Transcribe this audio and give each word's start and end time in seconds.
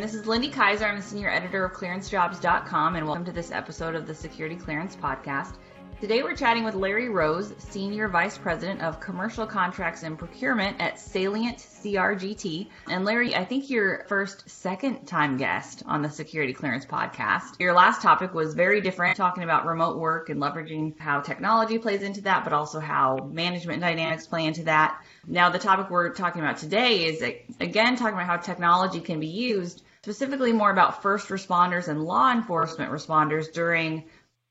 This 0.00 0.14
is 0.14 0.26
Lindy 0.26 0.50
Kyzer. 0.50 0.88
I'm 0.88 0.96
the 0.96 1.02
senior 1.02 1.28
editor 1.28 1.62
of 1.62 1.74
clearancejobs.com, 1.74 2.96
and 2.96 3.04
welcome 3.04 3.26
to 3.26 3.32
this 3.32 3.52
episode 3.52 3.94
of 3.94 4.06
the 4.06 4.14
Security 4.14 4.56
Clearance 4.56 4.96
Podcast. 4.96 5.56
Today 6.00 6.22
we're 6.22 6.34
chatting 6.34 6.64
with 6.64 6.74
Larry 6.74 7.10
Rose, 7.10 7.52
Senior 7.58 8.08
Vice 8.08 8.38
President 8.38 8.80
of 8.80 8.98
Commercial 8.98 9.46
Contracts 9.46 10.02
and 10.02 10.18
Procurement 10.18 10.80
at 10.80 10.98
Salient 10.98 11.58
CRGT. 11.58 12.68
And 12.88 13.04
Larry, 13.04 13.34
I 13.34 13.44
think 13.44 13.68
your 13.68 14.06
first 14.08 14.48
second 14.48 15.04
time 15.04 15.36
guest 15.36 15.82
on 15.84 16.00
the 16.00 16.08
Security 16.08 16.54
Clearance 16.54 16.86
podcast. 16.86 17.60
Your 17.60 17.74
last 17.74 18.00
topic 18.00 18.32
was 18.32 18.54
very 18.54 18.80
different, 18.80 19.18
talking 19.18 19.44
about 19.44 19.66
remote 19.66 19.98
work 19.98 20.30
and 20.30 20.40
leveraging 20.40 20.98
how 20.98 21.20
technology 21.20 21.76
plays 21.78 22.00
into 22.00 22.22
that, 22.22 22.42
but 22.44 22.54
also 22.54 22.80
how 22.80 23.28
management 23.30 23.82
dynamics 23.82 24.26
play 24.26 24.46
into 24.46 24.64
that. 24.64 25.04
Now 25.26 25.50
the 25.50 25.58
topic 25.58 25.90
we're 25.90 26.14
talking 26.14 26.40
about 26.40 26.56
today 26.56 27.04
is 27.04 27.20
again 27.60 27.96
talking 27.96 28.14
about 28.14 28.26
how 28.26 28.38
technology 28.38 29.00
can 29.00 29.20
be 29.20 29.26
used 29.26 29.82
specifically 30.02 30.52
more 30.52 30.70
about 30.70 31.02
first 31.02 31.28
responders 31.28 31.88
and 31.88 32.02
law 32.02 32.32
enforcement 32.32 32.90
responders 32.90 33.52
during 33.52 34.04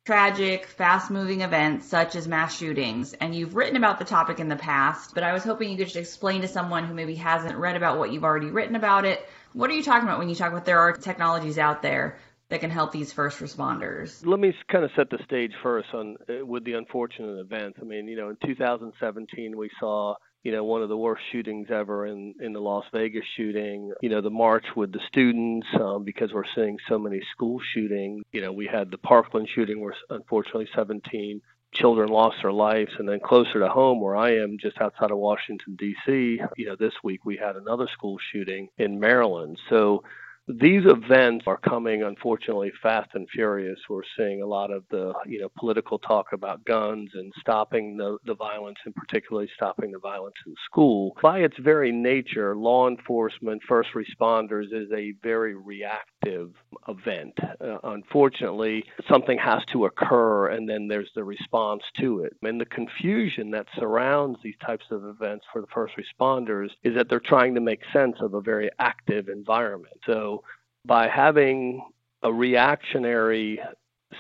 tragic, 0.06 0.68
fast 0.68 1.10
moving 1.10 1.42
events 1.42 1.88
such 1.88 2.16
as 2.16 2.28
mass 2.28 2.58
shootings. 2.58 3.14
And 3.14 3.34
you've 3.34 3.56
written 3.56 3.76
about 3.76 3.98
the 3.98 4.06
topic 4.06 4.40
in 4.40 4.48
the 4.48 4.56
past, 4.56 5.16
but 5.16 5.24
I 5.24 5.34
was 5.34 5.44
hoping 5.44 5.72
you 5.72 5.78
could 5.78 5.88
just 5.88 5.96
explain 5.96 6.42
to 6.42 6.48
someone 6.48 6.86
who 6.86 6.94
maybe 6.94 7.16
hasn't 7.16 7.58
read 7.58 7.76
about 7.76 7.98
what 7.98 8.12
you've 8.14 8.24
already 8.24 8.52
written 8.52 8.76
about 8.76 9.06
it. 9.06 9.28
What 9.54 9.72
are 9.72 9.74
you 9.74 9.84
talking 9.84 10.08
about 10.08 10.20
when 10.20 10.30
you 10.30 10.36
talk 10.36 10.52
about 10.52 10.66
there 10.66 10.80
are 10.80 10.94
technologies 10.94 11.58
out 11.58 11.82
there 11.82 12.18
that 12.50 12.60
can 12.60 12.70
help 12.70 12.92
these 12.92 13.12
first 13.12 13.40
responders? 13.40 14.24
Let 14.26 14.40
me 14.40 14.54
kind 14.72 14.86
of 14.86 14.92
set 14.96 15.10
the 15.10 15.20
stage 15.26 15.54
first 15.64 15.90
on 15.94 16.18
uh, 16.30 16.46
with 16.46 16.64
the 16.64 16.74
unfortunate 16.74 17.40
events. 17.40 17.80
I 17.82 17.86
mean, 17.86 18.08
you 18.08 18.18
know, 18.18 18.30
in 18.30 18.38
2017 18.46 19.58
we 19.58 19.70
saw 19.80 20.16
you 20.44 20.52
know, 20.52 20.64
one 20.64 20.82
of 20.82 20.90
the 20.90 20.98
worst 20.98 21.24
shootings 21.32 21.68
ever 21.70 22.06
in, 22.06 22.34
in 22.40 22.54
the 22.54 22.62
Las 22.62 22.86
Vegas 22.94 23.26
shooting. 23.36 23.92
You 24.02 24.10
know, 24.10 24.22
the 24.22 24.30
march 24.30 24.66
with 24.76 24.92
the 24.92 25.02
students 25.08 25.68
um, 25.80 26.04
because 26.04 26.32
we're 26.34 26.44
seeing 26.56 26.78
so 26.88 26.98
many 26.98 27.22
school 27.32 27.60
shootings. 27.74 28.24
You 28.32 28.42
know, 28.42 28.52
we 28.52 28.66
had 28.66 28.92
the 28.92 28.98
Parkland 28.98 29.50
shooting 29.54 29.82
where 29.82 29.96
unfortunately 30.10 30.70
17 30.74 31.42
children 31.72 32.10
lost 32.10 32.38
their 32.42 32.54
lives. 32.54 32.92
And 32.98 33.08
then 33.08 33.20
closer 33.20 33.60
to 33.60 33.70
home 33.70 34.02
where 34.02 34.16
I 34.16 34.36
am, 34.38 34.58
just 34.60 34.80
outside 34.80 35.12
of 35.12 35.18
Washington, 35.18 35.76
D.C., 35.76 36.42
you 36.58 36.66
know, 36.66 36.76
this 36.76 36.94
week 37.04 37.26
we 37.26 37.38
had 37.38 37.56
another 37.56 37.88
school 37.92 38.18
shooting 38.32 38.70
in 38.78 39.00
Maryland. 39.00 39.60
So, 39.70 40.04
these 40.50 40.84
events 40.86 41.46
are 41.46 41.58
coming 41.58 42.02
unfortunately 42.02 42.72
fast 42.82 43.10
and 43.14 43.28
furious. 43.30 43.80
We're 43.88 44.02
seeing 44.18 44.42
a 44.42 44.48
lot 44.48 44.72
of 44.72 44.84
the 44.90 45.14
you 45.28 45.40
know 45.40 45.50
political 45.58 46.00
talk 46.00 46.28
about 46.34 46.66
guns 46.66 47.12
and 47.14 47.32
stopping 47.40 47.98
the, 47.98 48.18
the 48.26 48.34
violence 48.34 48.78
and 48.86 48.96
particularly 48.96 49.50
stopping 49.56 49.92
the 49.92 50.00
violence 50.00 50.36
in 50.48 50.56
school. 50.66 51.16
By 51.22 51.40
its 51.40 51.58
very 51.60 51.92
nature, 51.92 52.56
law 52.56 52.88
enforcement, 52.88 53.62
first 53.68 53.90
responders 53.96 54.74
is 54.74 54.92
a 54.92 55.14
very 55.22 55.56
reactive 55.56 56.19
event. 56.26 57.38
Uh, 57.62 57.78
unfortunately, 57.84 58.84
something 59.08 59.38
has 59.38 59.64
to 59.72 59.86
occur 59.86 60.48
and 60.48 60.68
then 60.68 60.88
there's 60.88 61.12
the 61.16 61.24
response 61.24 61.84
to 62.00 62.24
it. 62.24 62.36
And 62.42 62.60
the 62.60 62.66
confusion 62.66 63.52
that 63.52 63.68
surrounds 63.78 64.40
these 64.44 64.58
types 64.66 64.86
of 64.92 65.06
events 65.06 65.46
for 65.52 65.62
the 65.62 65.68
first 65.68 65.96
responders 65.96 66.70
is 66.84 66.96
that 66.96 67.10
they're 67.10 67.20
trying 67.20 67.56
to 67.56 67.62
make 67.62 67.82
sense 67.94 68.18
of 68.22 68.34
a 68.34 68.42
very 68.42 68.70
active 68.80 69.30
environment. 69.30 69.98
So 70.06 70.44
by 70.86 71.08
having 71.08 71.84
a 72.24 72.34
reactionary 72.34 73.60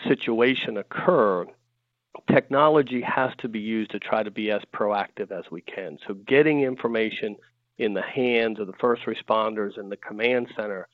situation 0.07 0.77
occur, 0.77 1.45
technology 2.31 3.01
has 3.01 3.31
to 3.39 3.47
be 3.47 3.59
used 3.59 3.91
to 3.91 3.99
try 3.99 4.23
to 4.23 4.31
be 4.31 4.51
as 4.51 4.61
proactive 4.73 5.31
as 5.31 5.49
we 5.51 5.61
can. 5.61 5.97
So, 6.07 6.13
getting 6.13 6.61
information 6.61 7.35
in 7.77 7.93
the 7.93 8.01
hands 8.01 8.59
of 8.59 8.67
the 8.67 8.73
first 8.73 9.03
responders 9.03 9.77
and 9.77 9.91
the 9.91 9.97
command 9.97 10.47
center 10.55 10.87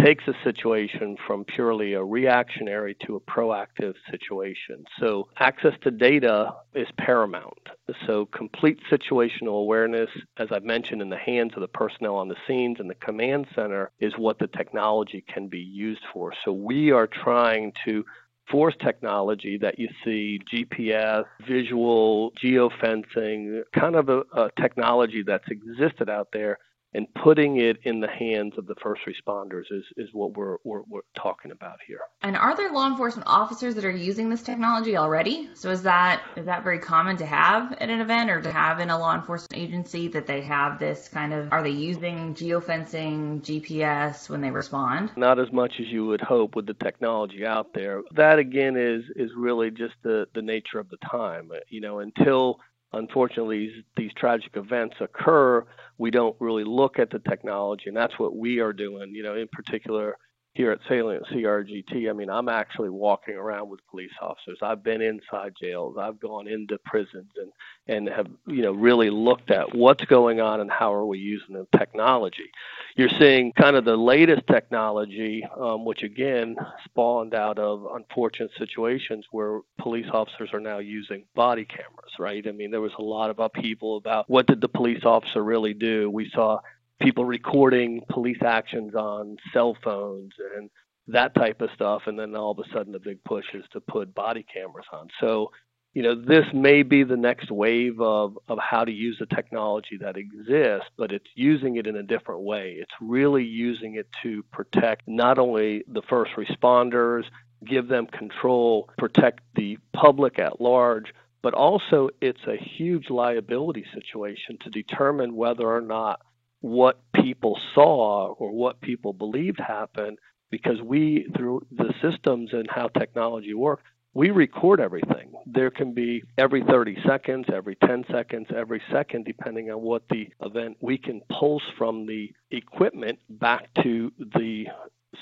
takes 0.00 0.24
a 0.26 0.32
situation 0.42 1.16
from 1.26 1.44
purely 1.44 1.92
a 1.94 2.02
reactionary 2.02 2.96
to 3.06 3.16
a 3.16 3.20
proactive 3.20 3.94
situation. 4.10 4.84
So, 4.98 5.28
access 5.38 5.74
to 5.82 5.90
data 5.90 6.54
is 6.74 6.88
paramount. 6.98 7.68
So, 8.06 8.26
complete 8.26 8.78
situational 8.90 9.60
awareness, 9.60 10.08
as 10.38 10.48
I've 10.50 10.64
mentioned, 10.64 11.02
in 11.02 11.10
the 11.10 11.16
hands 11.16 11.52
of 11.54 11.60
the 11.60 11.68
personnel 11.68 12.16
on 12.16 12.28
the 12.28 12.36
scenes 12.48 12.78
and 12.80 12.88
the 12.88 12.94
command 12.96 13.46
center 13.54 13.90
is 14.00 14.12
what 14.16 14.38
the 14.38 14.48
technology 14.48 15.24
can 15.32 15.48
be 15.48 15.60
used 15.60 16.02
for. 16.12 16.32
So, 16.44 16.52
we 16.52 16.90
are 16.90 17.06
trying 17.06 17.72
to 17.84 18.04
force 18.50 18.74
technology 18.82 19.56
that 19.58 19.78
you 19.78 19.88
see 20.04 20.40
GPS, 20.52 21.24
visual, 21.46 22.32
geofencing, 22.42 23.62
kind 23.74 23.94
of 23.94 24.08
a, 24.08 24.22
a 24.34 24.50
technology 24.60 25.22
that's 25.24 25.48
existed 25.48 26.10
out 26.10 26.28
there 26.32 26.58
and 26.94 27.06
putting 27.14 27.58
it 27.58 27.78
in 27.84 28.00
the 28.00 28.08
hands 28.08 28.54
of 28.58 28.66
the 28.66 28.74
first 28.82 29.02
responders 29.06 29.64
is, 29.70 29.84
is 29.96 30.08
what 30.12 30.36
we're, 30.36 30.56
we're, 30.64 30.82
we're 30.88 31.00
talking 31.16 31.50
about 31.50 31.78
here. 31.86 32.00
And 32.22 32.36
are 32.36 32.56
there 32.56 32.70
law 32.72 32.86
enforcement 32.86 33.26
officers 33.28 33.74
that 33.76 33.84
are 33.84 33.90
using 33.90 34.28
this 34.28 34.42
technology 34.42 34.96
already? 34.96 35.48
So 35.54 35.70
is 35.70 35.82
that 35.82 36.22
is 36.36 36.46
that 36.46 36.64
very 36.64 36.78
common 36.78 37.16
to 37.18 37.26
have 37.26 37.72
at 37.72 37.88
an 37.88 38.00
event 38.00 38.30
or 38.30 38.40
to 38.42 38.52
have 38.52 38.80
in 38.80 38.90
a 38.90 38.98
law 38.98 39.14
enforcement 39.14 39.60
agency 39.60 40.08
that 40.08 40.26
they 40.26 40.42
have 40.42 40.78
this 40.78 41.08
kind 41.08 41.32
of 41.32 41.52
are 41.52 41.62
they 41.62 41.70
using 41.70 42.34
geofencing, 42.34 43.42
GPS 43.42 44.28
when 44.28 44.40
they 44.40 44.50
respond? 44.50 45.10
Not 45.16 45.38
as 45.38 45.52
much 45.52 45.74
as 45.80 45.86
you 45.86 46.06
would 46.06 46.20
hope 46.20 46.54
with 46.54 46.66
the 46.66 46.74
technology 46.74 47.46
out 47.46 47.72
there. 47.74 48.02
That 48.14 48.38
again 48.38 48.76
is 48.76 49.04
is 49.16 49.30
really 49.36 49.70
just 49.70 49.94
the, 50.02 50.26
the 50.34 50.42
nature 50.42 50.78
of 50.78 50.88
the 50.90 50.98
time. 51.10 51.50
You 51.68 51.80
know, 51.80 52.00
until 52.00 52.60
unfortunately 52.92 53.84
these, 53.96 54.12
tragic 54.16 54.56
events 54.56 54.96
occur, 55.00 55.64
we 55.98 56.10
don't 56.10 56.36
really 56.40 56.64
look 56.64 56.98
at 56.98 57.10
the 57.10 57.18
technology, 57.20 57.84
and 57.86 57.96
that's 57.96 58.18
what 58.18 58.36
we 58.36 58.60
are 58.60 58.72
doing. 58.72 59.14
You 59.14 59.22
know, 59.22 59.34
in 59.34 59.48
particular 59.52 60.16
here 60.54 60.70
at 60.70 60.80
Salient 60.86 61.24
CRGT, 61.32 62.10
I 62.10 62.12
mean, 62.12 62.28
I'm 62.28 62.48
actually 62.50 62.90
walking 62.90 63.34
around 63.34 63.70
with 63.70 63.80
police 63.90 64.12
officers. 64.20 64.58
I've 64.60 64.82
been 64.82 65.00
inside 65.00 65.54
jails. 65.58 65.96
I've 65.98 66.20
gone 66.20 66.46
into 66.46 66.78
prisons 66.84 67.30
and 67.36 67.52
and 67.88 68.08
have 68.08 68.28
you 68.46 68.62
know 68.62 68.72
really 68.72 69.10
looked 69.10 69.50
at 69.50 69.74
what's 69.74 70.04
going 70.04 70.40
on 70.40 70.60
and 70.60 70.70
how 70.70 70.92
are 70.92 71.06
we 71.06 71.18
using 71.18 71.54
the 71.54 71.66
technology. 71.76 72.50
You're 72.96 73.08
seeing 73.08 73.52
kind 73.52 73.76
of 73.76 73.86
the 73.86 73.96
latest 73.96 74.46
technology, 74.46 75.42
um, 75.58 75.86
which 75.86 76.02
again 76.02 76.56
spawned 76.84 77.34
out 77.34 77.58
of 77.58 77.86
unfortunate 77.94 78.50
situations 78.58 79.24
where 79.30 79.60
police 79.78 80.06
officers 80.12 80.50
are 80.52 80.60
now 80.60 80.78
using 80.78 81.24
body 81.34 81.64
cameras. 81.64 82.12
Right? 82.18 82.46
I 82.46 82.52
mean, 82.52 82.70
there 82.70 82.82
was 82.82 82.92
a 82.98 83.02
lot 83.02 83.30
of 83.30 83.38
upheaval 83.38 83.96
about 83.96 84.28
what 84.28 84.46
did 84.46 84.60
the 84.60 84.68
police 84.68 85.04
officer 85.04 85.42
really 85.42 85.72
do. 85.72 86.10
We 86.10 86.30
saw 86.34 86.60
people 87.02 87.24
recording 87.24 88.02
police 88.08 88.42
actions 88.44 88.94
on 88.94 89.36
cell 89.52 89.76
phones 89.82 90.32
and 90.56 90.70
that 91.08 91.34
type 91.34 91.60
of 91.60 91.70
stuff. 91.74 92.02
And 92.06 92.18
then 92.18 92.36
all 92.36 92.52
of 92.52 92.58
a 92.58 92.68
sudden, 92.72 92.92
the 92.92 93.00
big 93.00 93.22
push 93.24 93.46
is 93.54 93.64
to 93.72 93.80
put 93.80 94.14
body 94.14 94.44
cameras 94.52 94.86
on. 94.92 95.08
So, 95.20 95.50
you 95.94 96.02
know, 96.02 96.14
this 96.14 96.46
may 96.54 96.82
be 96.84 97.02
the 97.02 97.16
next 97.16 97.50
wave 97.50 98.00
of, 98.00 98.38
of 98.48 98.58
how 98.58 98.84
to 98.84 98.92
use 98.92 99.16
the 99.18 99.26
technology 99.26 99.98
that 100.00 100.16
exists, 100.16 100.88
but 100.96 101.12
it's 101.12 101.26
using 101.34 101.76
it 101.76 101.86
in 101.86 101.96
a 101.96 102.02
different 102.02 102.42
way. 102.42 102.76
It's 102.78 102.94
really 103.00 103.44
using 103.44 103.96
it 103.96 104.06
to 104.22 104.42
protect 104.52 105.02
not 105.06 105.38
only 105.38 105.84
the 105.88 106.02
first 106.08 106.32
responders, 106.36 107.24
give 107.66 107.88
them 107.88 108.06
control, 108.06 108.88
protect 108.96 109.40
the 109.54 109.78
public 109.92 110.38
at 110.38 110.60
large, 110.60 111.12
but 111.42 111.52
also 111.52 112.08
it's 112.20 112.42
a 112.46 112.56
huge 112.56 113.10
liability 113.10 113.84
situation 113.92 114.56
to 114.60 114.70
determine 114.70 115.36
whether 115.36 115.66
or 115.66 115.80
not 115.80 116.20
what 116.62 117.00
people 117.14 117.58
saw 117.74 118.32
or 118.38 118.50
what 118.50 118.80
people 118.80 119.12
believed 119.12 119.60
happened 119.60 120.18
because 120.50 120.80
we 120.82 121.26
through 121.36 121.66
the 121.70 121.92
systems 122.00 122.50
and 122.52 122.68
how 122.70 122.88
technology 122.88 123.54
works 123.54 123.84
we 124.14 124.30
record 124.30 124.80
everything. 124.80 125.32
There 125.46 125.70
can 125.70 125.94
be 125.94 126.22
every 126.36 126.62
30 126.62 126.98
seconds 127.06 127.46
every 127.52 127.76
10 127.76 128.04
seconds 128.10 128.48
every 128.54 128.82
second 128.92 129.24
depending 129.24 129.70
on 129.70 129.80
what 129.80 130.02
the 130.10 130.28
event 130.42 130.76
we 130.80 130.98
can 130.98 131.22
pulse 131.30 131.62
from 131.78 132.06
the 132.06 132.32
equipment 132.50 133.18
back 133.28 133.72
to 133.82 134.12
the 134.18 134.66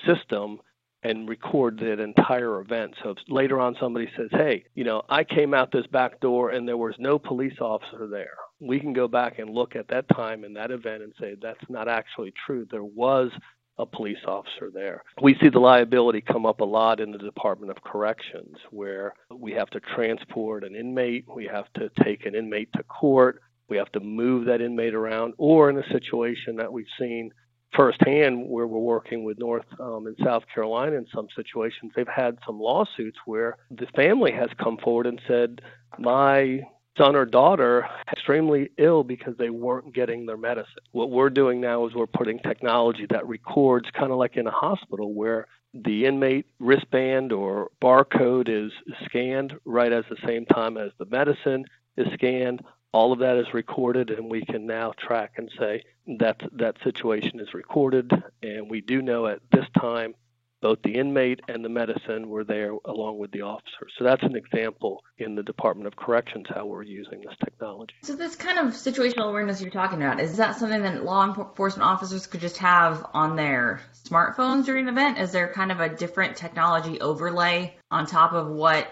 system 0.06 0.58
and 1.02 1.28
record 1.28 1.78
that 1.78 2.00
entire 2.00 2.60
event. 2.60 2.94
So 3.02 3.14
later 3.28 3.58
on 3.58 3.76
somebody 3.80 4.10
says, 4.16 4.28
"Hey, 4.32 4.64
you 4.74 4.84
know, 4.84 5.02
I 5.08 5.24
came 5.24 5.54
out 5.54 5.72
this 5.72 5.86
back 5.86 6.20
door 6.20 6.50
and 6.50 6.68
there 6.68 6.76
was 6.76 6.94
no 6.98 7.18
police 7.18 7.58
officer 7.60 8.06
there." 8.06 8.36
we 8.60 8.78
can 8.78 8.92
go 8.92 9.08
back 9.08 9.38
and 9.38 9.50
look 9.50 9.74
at 9.74 9.88
that 9.88 10.06
time 10.14 10.44
and 10.44 10.54
that 10.54 10.70
event 10.70 11.02
and 11.02 11.12
say 11.18 11.34
that's 11.40 11.58
not 11.68 11.88
actually 11.88 12.32
true. 12.46 12.66
There 12.70 12.84
was 12.84 13.30
a 13.78 13.86
police 13.86 14.18
officer 14.26 14.70
there. 14.72 15.02
We 15.22 15.36
see 15.40 15.48
the 15.48 15.58
liability 15.58 16.20
come 16.20 16.44
up 16.44 16.60
a 16.60 16.64
lot 16.64 17.00
in 17.00 17.12
the 17.12 17.18
Department 17.18 17.70
of 17.70 17.82
Corrections 17.82 18.56
where 18.70 19.14
we 19.34 19.52
have 19.52 19.70
to 19.70 19.80
transport 19.80 20.64
an 20.64 20.76
inmate, 20.76 21.24
we 21.34 21.46
have 21.46 21.72
to 21.74 21.90
take 22.04 22.26
an 22.26 22.34
inmate 22.34 22.68
to 22.74 22.82
court, 22.82 23.40
we 23.70 23.78
have 23.78 23.90
to 23.92 24.00
move 24.00 24.44
that 24.46 24.60
inmate 24.60 24.94
around, 24.94 25.32
or 25.38 25.70
in 25.70 25.78
a 25.78 25.92
situation 25.92 26.56
that 26.56 26.70
we've 26.70 26.84
seen 26.98 27.30
firsthand 27.74 28.48
where 28.48 28.66
we're 28.66 28.78
working 28.78 29.24
with 29.24 29.38
North 29.38 29.66
um, 29.78 30.06
and 30.06 30.16
South 30.24 30.42
Carolina 30.52 30.96
in 30.96 31.06
some 31.14 31.28
situations, 31.36 31.92
they've 31.94 32.06
had 32.08 32.38
some 32.46 32.60
lawsuits 32.60 33.18
where 33.26 33.56
the 33.70 33.86
family 33.94 34.32
has 34.32 34.48
come 34.62 34.76
forward 34.78 35.06
and 35.06 35.20
said, 35.26 35.60
My 35.98 36.60
son 36.98 37.16
or 37.16 37.24
daughter 37.24 37.86
extremely 38.12 38.70
ill 38.78 39.04
because 39.04 39.34
they 39.38 39.50
weren't 39.50 39.94
getting 39.94 40.26
their 40.26 40.36
medicine. 40.36 40.82
What 40.92 41.10
we're 41.10 41.30
doing 41.30 41.60
now 41.60 41.86
is 41.86 41.94
we're 41.94 42.06
putting 42.06 42.38
technology 42.40 43.06
that 43.10 43.26
records 43.26 43.88
kind 43.96 44.10
of 44.12 44.18
like 44.18 44.36
in 44.36 44.46
a 44.46 44.50
hospital 44.50 45.14
where 45.14 45.46
the 45.72 46.06
inmate 46.06 46.46
wristband 46.58 47.32
or 47.32 47.70
barcode 47.82 48.48
is 48.48 48.72
scanned 49.04 49.54
right 49.64 49.92
at 49.92 50.08
the 50.08 50.16
same 50.26 50.44
time 50.46 50.76
as 50.76 50.90
the 50.98 51.06
medicine 51.06 51.64
is 51.96 52.06
scanned. 52.14 52.60
All 52.92 53.12
of 53.12 53.20
that 53.20 53.36
is 53.36 53.54
recorded, 53.54 54.10
and 54.10 54.30
we 54.30 54.44
can 54.44 54.66
now 54.66 54.92
track 54.98 55.34
and 55.36 55.50
say 55.58 55.84
that 56.18 56.40
that 56.52 56.76
situation 56.82 57.38
is 57.38 57.54
recorded. 57.54 58.10
And 58.42 58.68
we 58.68 58.80
do 58.80 59.00
know 59.00 59.26
at 59.26 59.40
this 59.52 59.66
time 59.78 60.14
both 60.60 60.82
the 60.82 60.94
inmate 60.94 61.40
and 61.48 61.64
the 61.64 61.68
medicine 61.68 62.28
were 62.28 62.44
there 62.44 62.72
along 62.84 63.18
with 63.18 63.30
the 63.30 63.42
officer. 63.42 63.86
So 63.96 64.04
that's 64.04 64.22
an 64.22 64.36
example 64.36 65.02
in 65.18 65.34
the 65.34 65.42
Department 65.42 65.86
of 65.86 65.96
Corrections 65.96 66.46
how 66.54 66.66
we're 66.66 66.82
using 66.82 67.22
this 67.22 67.34
technology. 67.42 67.94
So 68.02 68.14
this 68.14 68.36
kind 68.36 68.58
of 68.58 68.74
situational 68.74 69.30
awareness 69.30 69.60
you're 69.60 69.70
talking 69.70 70.02
about, 70.02 70.20
is 70.20 70.36
that 70.36 70.56
something 70.56 70.82
that 70.82 71.04
law 71.04 71.24
enforcement 71.24 71.88
officers 71.88 72.26
could 72.26 72.40
just 72.40 72.58
have 72.58 73.06
on 73.14 73.36
their 73.36 73.80
smartphones 74.04 74.66
during 74.66 74.86
an 74.86 74.92
event? 74.92 75.18
Is 75.18 75.32
there 75.32 75.52
kind 75.52 75.72
of 75.72 75.80
a 75.80 75.88
different 75.88 76.36
technology 76.36 77.00
overlay 77.00 77.74
on 77.90 78.06
top 78.06 78.32
of 78.32 78.48
what 78.48 78.86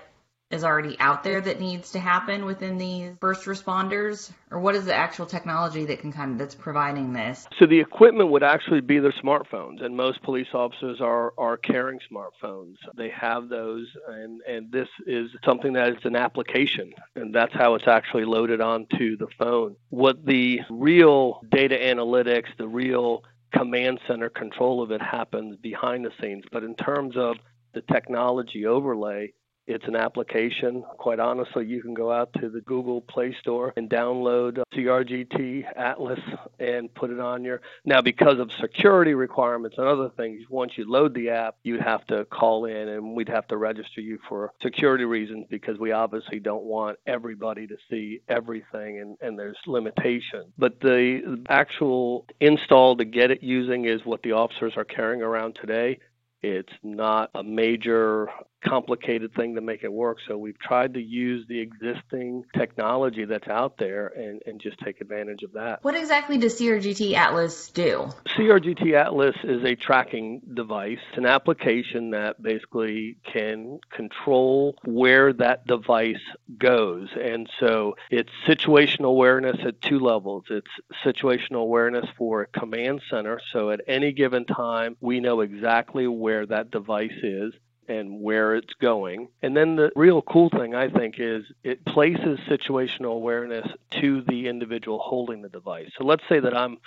is 0.51 0.65
already 0.65 0.97
out 0.99 1.23
there 1.23 1.41
that 1.41 1.61
needs 1.61 1.91
to 1.91 1.99
happen 1.99 2.45
within 2.45 2.79
these 2.79 3.13
first 3.21 3.45
responders? 3.45 4.33
Or 4.51 4.59
what 4.59 4.75
is 4.75 4.87
the 4.87 4.95
actual 4.95 5.27
technology 5.27 5.85
that 5.87 6.01
can 6.01 6.13
kind 6.13 6.33
of 6.33 6.39
that's 6.39 6.55
providing 6.55 7.13
this? 7.13 7.47
So 7.59 7.67
the 7.67 7.81
equipment 7.81 8.31
would 8.31 8.43
actually 8.43 8.81
be 8.81 8.99
their 8.99 9.13
smartphones 9.13 9.85
and 9.85 9.97
most 9.97 10.23
police 10.23 10.49
officers 10.55 11.01
are 11.01 11.35
are 11.37 11.57
carrying 11.57 12.01
smartphones. 12.11 12.77
They 12.97 13.11
have 13.11 13.49
those 13.49 13.87
and 14.09 14.41
and 14.43 14.73
this 14.73 14.89
is 15.07 15.31
something 15.45 15.75
that 15.75 15.91
is 15.91 16.05
an 16.05 16.17
application 16.17 16.93
and 17.15 17.35
that's 17.35 17.53
how 17.53 17.75
it's 17.75 17.89
actually 17.89 18.25
loaded 18.25 18.61
onto 18.61 19.17
the 19.17 19.29
phone. 19.39 19.77
What 19.91 20.25
the 20.25 20.61
real 20.71 21.41
data 21.51 21.77
analytics 21.77 22.57
the 22.57 22.69
real 22.69 23.23
command 23.53 24.01
center 24.07 24.29
control 24.29 24.83
of 24.83 24.91
it 24.91 25.03
happens 25.03 25.57
behind 25.57 26.05
the 26.05 26.13
scenes. 26.21 26.45
But 26.51 26.65
in 26.65 26.75
terms 26.75 27.17
of 27.17 27.37
the 27.75 27.83
technology 27.83 28.67
overlay 28.67 29.33
it's 29.69 29.87
an 29.87 29.97
application. 29.97 30.83
Quite 30.97 31.21
honestly, 31.21 31.67
you 31.67 31.83
can 31.83 31.93
go 31.93 32.11
out 32.11 32.33
to 32.41 32.49
the 32.49 32.63
Google 32.63 33.03
Play 33.03 33.37
Store 33.39 33.75
and 33.77 33.89
download 33.89 34.59
uh, 34.59 34.65
CRGT 34.75 35.65
Atlas 35.77 36.19
and 36.59 36.93
put 36.95 37.11
it 37.11 37.21
on 37.21 37.45
your. 37.45 37.61
Now, 37.85 38.01
because 38.01 38.39
of 38.39 38.51
security 38.61 39.13
requirements 39.13 39.77
and 39.77 39.87
other 39.87 40.09
things, 40.17 40.43
once 40.49 40.73
you 40.77 40.91
load 40.91 41.13
the 41.13 41.29
app, 41.29 41.57
you'd 41.65 41.83
have 41.83 42.07
to 42.07 42.25
call 42.25 42.65
in 42.65 42.89
and 42.89 43.15
we'd 43.15 43.29
have 43.29 43.47
to 43.49 43.59
register 43.59 44.01
you 44.01 44.19
for 44.27 44.53
security 44.63 45.05
reasons 45.05 45.45
because 45.51 45.79
we 45.79 45.93
obviously 45.93 46.41
don't 46.41 46.65
want 46.65 46.99
everybody 47.07 47.67
to 47.67 47.77
see 47.91 48.23
everything 48.27 49.01
and, 49.01 49.19
and 49.21 49.39
there's 49.39 49.59
limitations. 49.67 50.47
But 50.57 50.81
the 50.81 51.45
actual 51.51 52.25
install 52.41 52.97
to 52.97 53.05
get 53.05 53.31
it 53.31 53.43
using 53.43 53.85
is 53.85 54.01
what 54.07 54.23
the 54.23 54.33
officers 54.33 54.73
are 54.79 54.85
carrying 54.85 55.21
around 55.21 55.57
today. 55.57 55.99
It's 56.43 56.73
not 56.83 57.31
a 57.35 57.43
major 57.43 58.29
complicated 58.65 59.35
thing 59.35 59.55
to 59.55 59.61
make 59.61 59.85
it 59.85 59.93
work. 59.93 60.19
So 60.27 60.37
we've 60.37 60.59
tried 60.59 60.95
to 60.95 61.01
use 61.01 61.47
the 61.49 61.61
existing 61.61 62.45
technology 62.57 63.25
that's 63.25 63.49
out 63.49 63.79
there 63.79 64.09
and, 64.09 64.43
and 64.47 64.61
just 64.61 64.79
take 64.81 65.01
advantage 65.01 65.43
of 65.43 65.53
that. 65.53 65.83
What 65.83 65.97
exactly 65.97 66.39
does 66.39 66.59
CRGT 66.59 67.15
Atlas 67.15 67.71
do? 67.71 68.09
CRGT 68.27 68.95
Atlas 68.95 69.37
is 69.45 69.65
a 69.65 69.75
tracking 69.75 70.41
device, 70.55 70.99
it's 71.09 71.19
an 71.19 71.27
application 71.27 72.11
that 72.11 72.43
basically 72.43 73.17
can 73.25 73.79
control 73.91 74.77
where 74.85 75.33
that 75.35 75.67
device 75.67 76.17
goes. 76.59 77.09
And 77.21 77.49
so 77.61 77.97
it's 78.11 78.31
situational 78.47 79.07
awareness 79.07 79.57
at 79.65 79.81
two 79.81 79.99
levels. 79.99 80.45
It's 80.51 80.67
situational 81.05 81.63
awareness 81.63 82.07
for 82.17 82.43
a 82.43 82.47
command 82.47 83.03
center. 83.11 83.41
So 83.53 83.71
at 83.71 83.81
any 83.87 84.13
given 84.13 84.45
time, 84.45 84.97
we 85.01 85.21
know 85.21 85.41
exactly 85.41 86.07
where 86.07 86.47
that 86.47 86.71
device 86.71 87.13
is 87.23 87.53
and 87.89 88.21
where 88.21 88.55
it's 88.55 88.75
going. 88.81 89.29
And 89.43 89.57
then 89.57 89.77
the 89.77 89.91
real 89.97 90.23
cool 90.23 90.51
thing, 90.51 90.75
I 90.75 90.89
think, 90.89 91.17
is 91.19 91.45
it 91.65 91.85
places 91.85 92.39
situational 92.49 93.13
awareness 93.13 93.67
to 94.01 94.23
the 94.23 94.49
individual 94.49 94.99
holding 94.99 95.43
the 95.43 95.49
device. 95.49 95.91
So 95.97 96.05
let's 96.05 96.23
say 96.29 96.41
that 96.41 96.57
I'm 96.57 96.79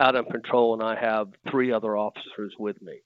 out 0.00 0.16
on 0.16 0.24
patrol 0.24 0.74
and 0.74 0.82
I 0.82 0.98
have 0.98 1.28
three 1.50 1.72
other 1.72 1.96
officers 1.96 2.54
with 2.58 2.80
me. 2.80 3.00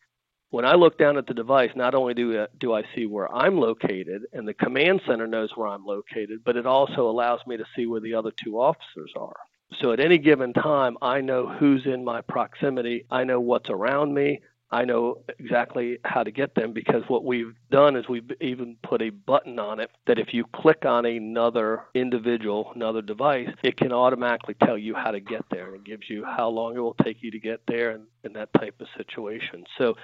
When 0.51 0.65
I 0.65 0.75
look 0.75 0.99
down 0.99 1.19
at 1.19 1.27
the 1.27 1.35
device, 1.35 1.71
not 1.77 1.95
only 1.95 2.15
do, 2.15 2.39
uh, 2.39 2.47
do 2.59 2.73
I 2.73 2.83
see 2.95 3.05
where 3.05 3.31
I'm 3.35 3.59
located 3.59 4.23
and 4.33 4.49
the 4.49 4.55
command 4.55 5.03
center 5.07 5.27
knows 5.27 5.51
where 5.55 5.69
I'm 5.69 5.85
located, 5.85 6.43
but 6.45 6.57
it 6.57 6.67
also 6.67 7.11
allows 7.11 7.41
me 7.47 7.59
to 7.59 7.67
see 7.77 7.87
where 7.87 8.01
the 8.01 8.15
other 8.15 8.31
two 8.31 8.59
officers 8.59 9.13
are. 9.15 9.37
So 9.81 9.93
at 9.93 10.01
any 10.01 10.17
given 10.17 10.55
time, 10.55 10.97
I 11.03 11.21
know 11.21 11.47
who's 11.47 11.85
in 11.85 12.03
my 12.03 12.23
proximity. 12.23 13.05
I 13.11 13.25
know 13.25 13.41
what's 13.41 13.69
around 13.69 14.15
me. 14.15 14.41
I 14.71 14.85
know 14.85 15.21
exactly 15.39 15.99
how 16.05 16.23
to 16.23 16.31
get 16.31 16.55
them 16.55 16.73
because 16.73 17.03
what 17.09 17.25
we've 17.25 17.55
done 17.71 17.97
is 17.97 18.07
we've 18.09 18.31
even 18.41 18.77
put 18.83 19.01
a 19.01 19.11
button 19.11 19.59
on 19.59 19.81
it 19.81 19.91
that 20.07 20.19
if 20.19 20.35
you 20.35 20.45
click 20.55 20.85
on 20.85 21.07
another 21.07 21.85
individual, 21.95 22.73
another 22.75 23.01
device, 23.01 23.49
it 23.63 23.79
can 23.79 23.93
automatically 23.93 24.55
tell 24.63 24.77
you 24.77 24.95
how 24.95 25.11
to 25.11 25.21
get 25.21 25.45
there. 25.51 25.75
It 25.75 25.85
gives 25.85 26.11
you 26.11 26.25
how 26.25 26.49
long 26.49 26.77
it 26.77 26.81
will 26.81 26.97
take 27.03 27.23
you 27.23 27.31
to 27.31 27.39
get 27.39 27.61
there 27.67 27.91
and, 27.91 28.05
and 28.25 28.37
that 28.37 28.53
type 28.59 28.75
of 28.81 28.89
situation. 28.97 29.65
So 29.79 29.95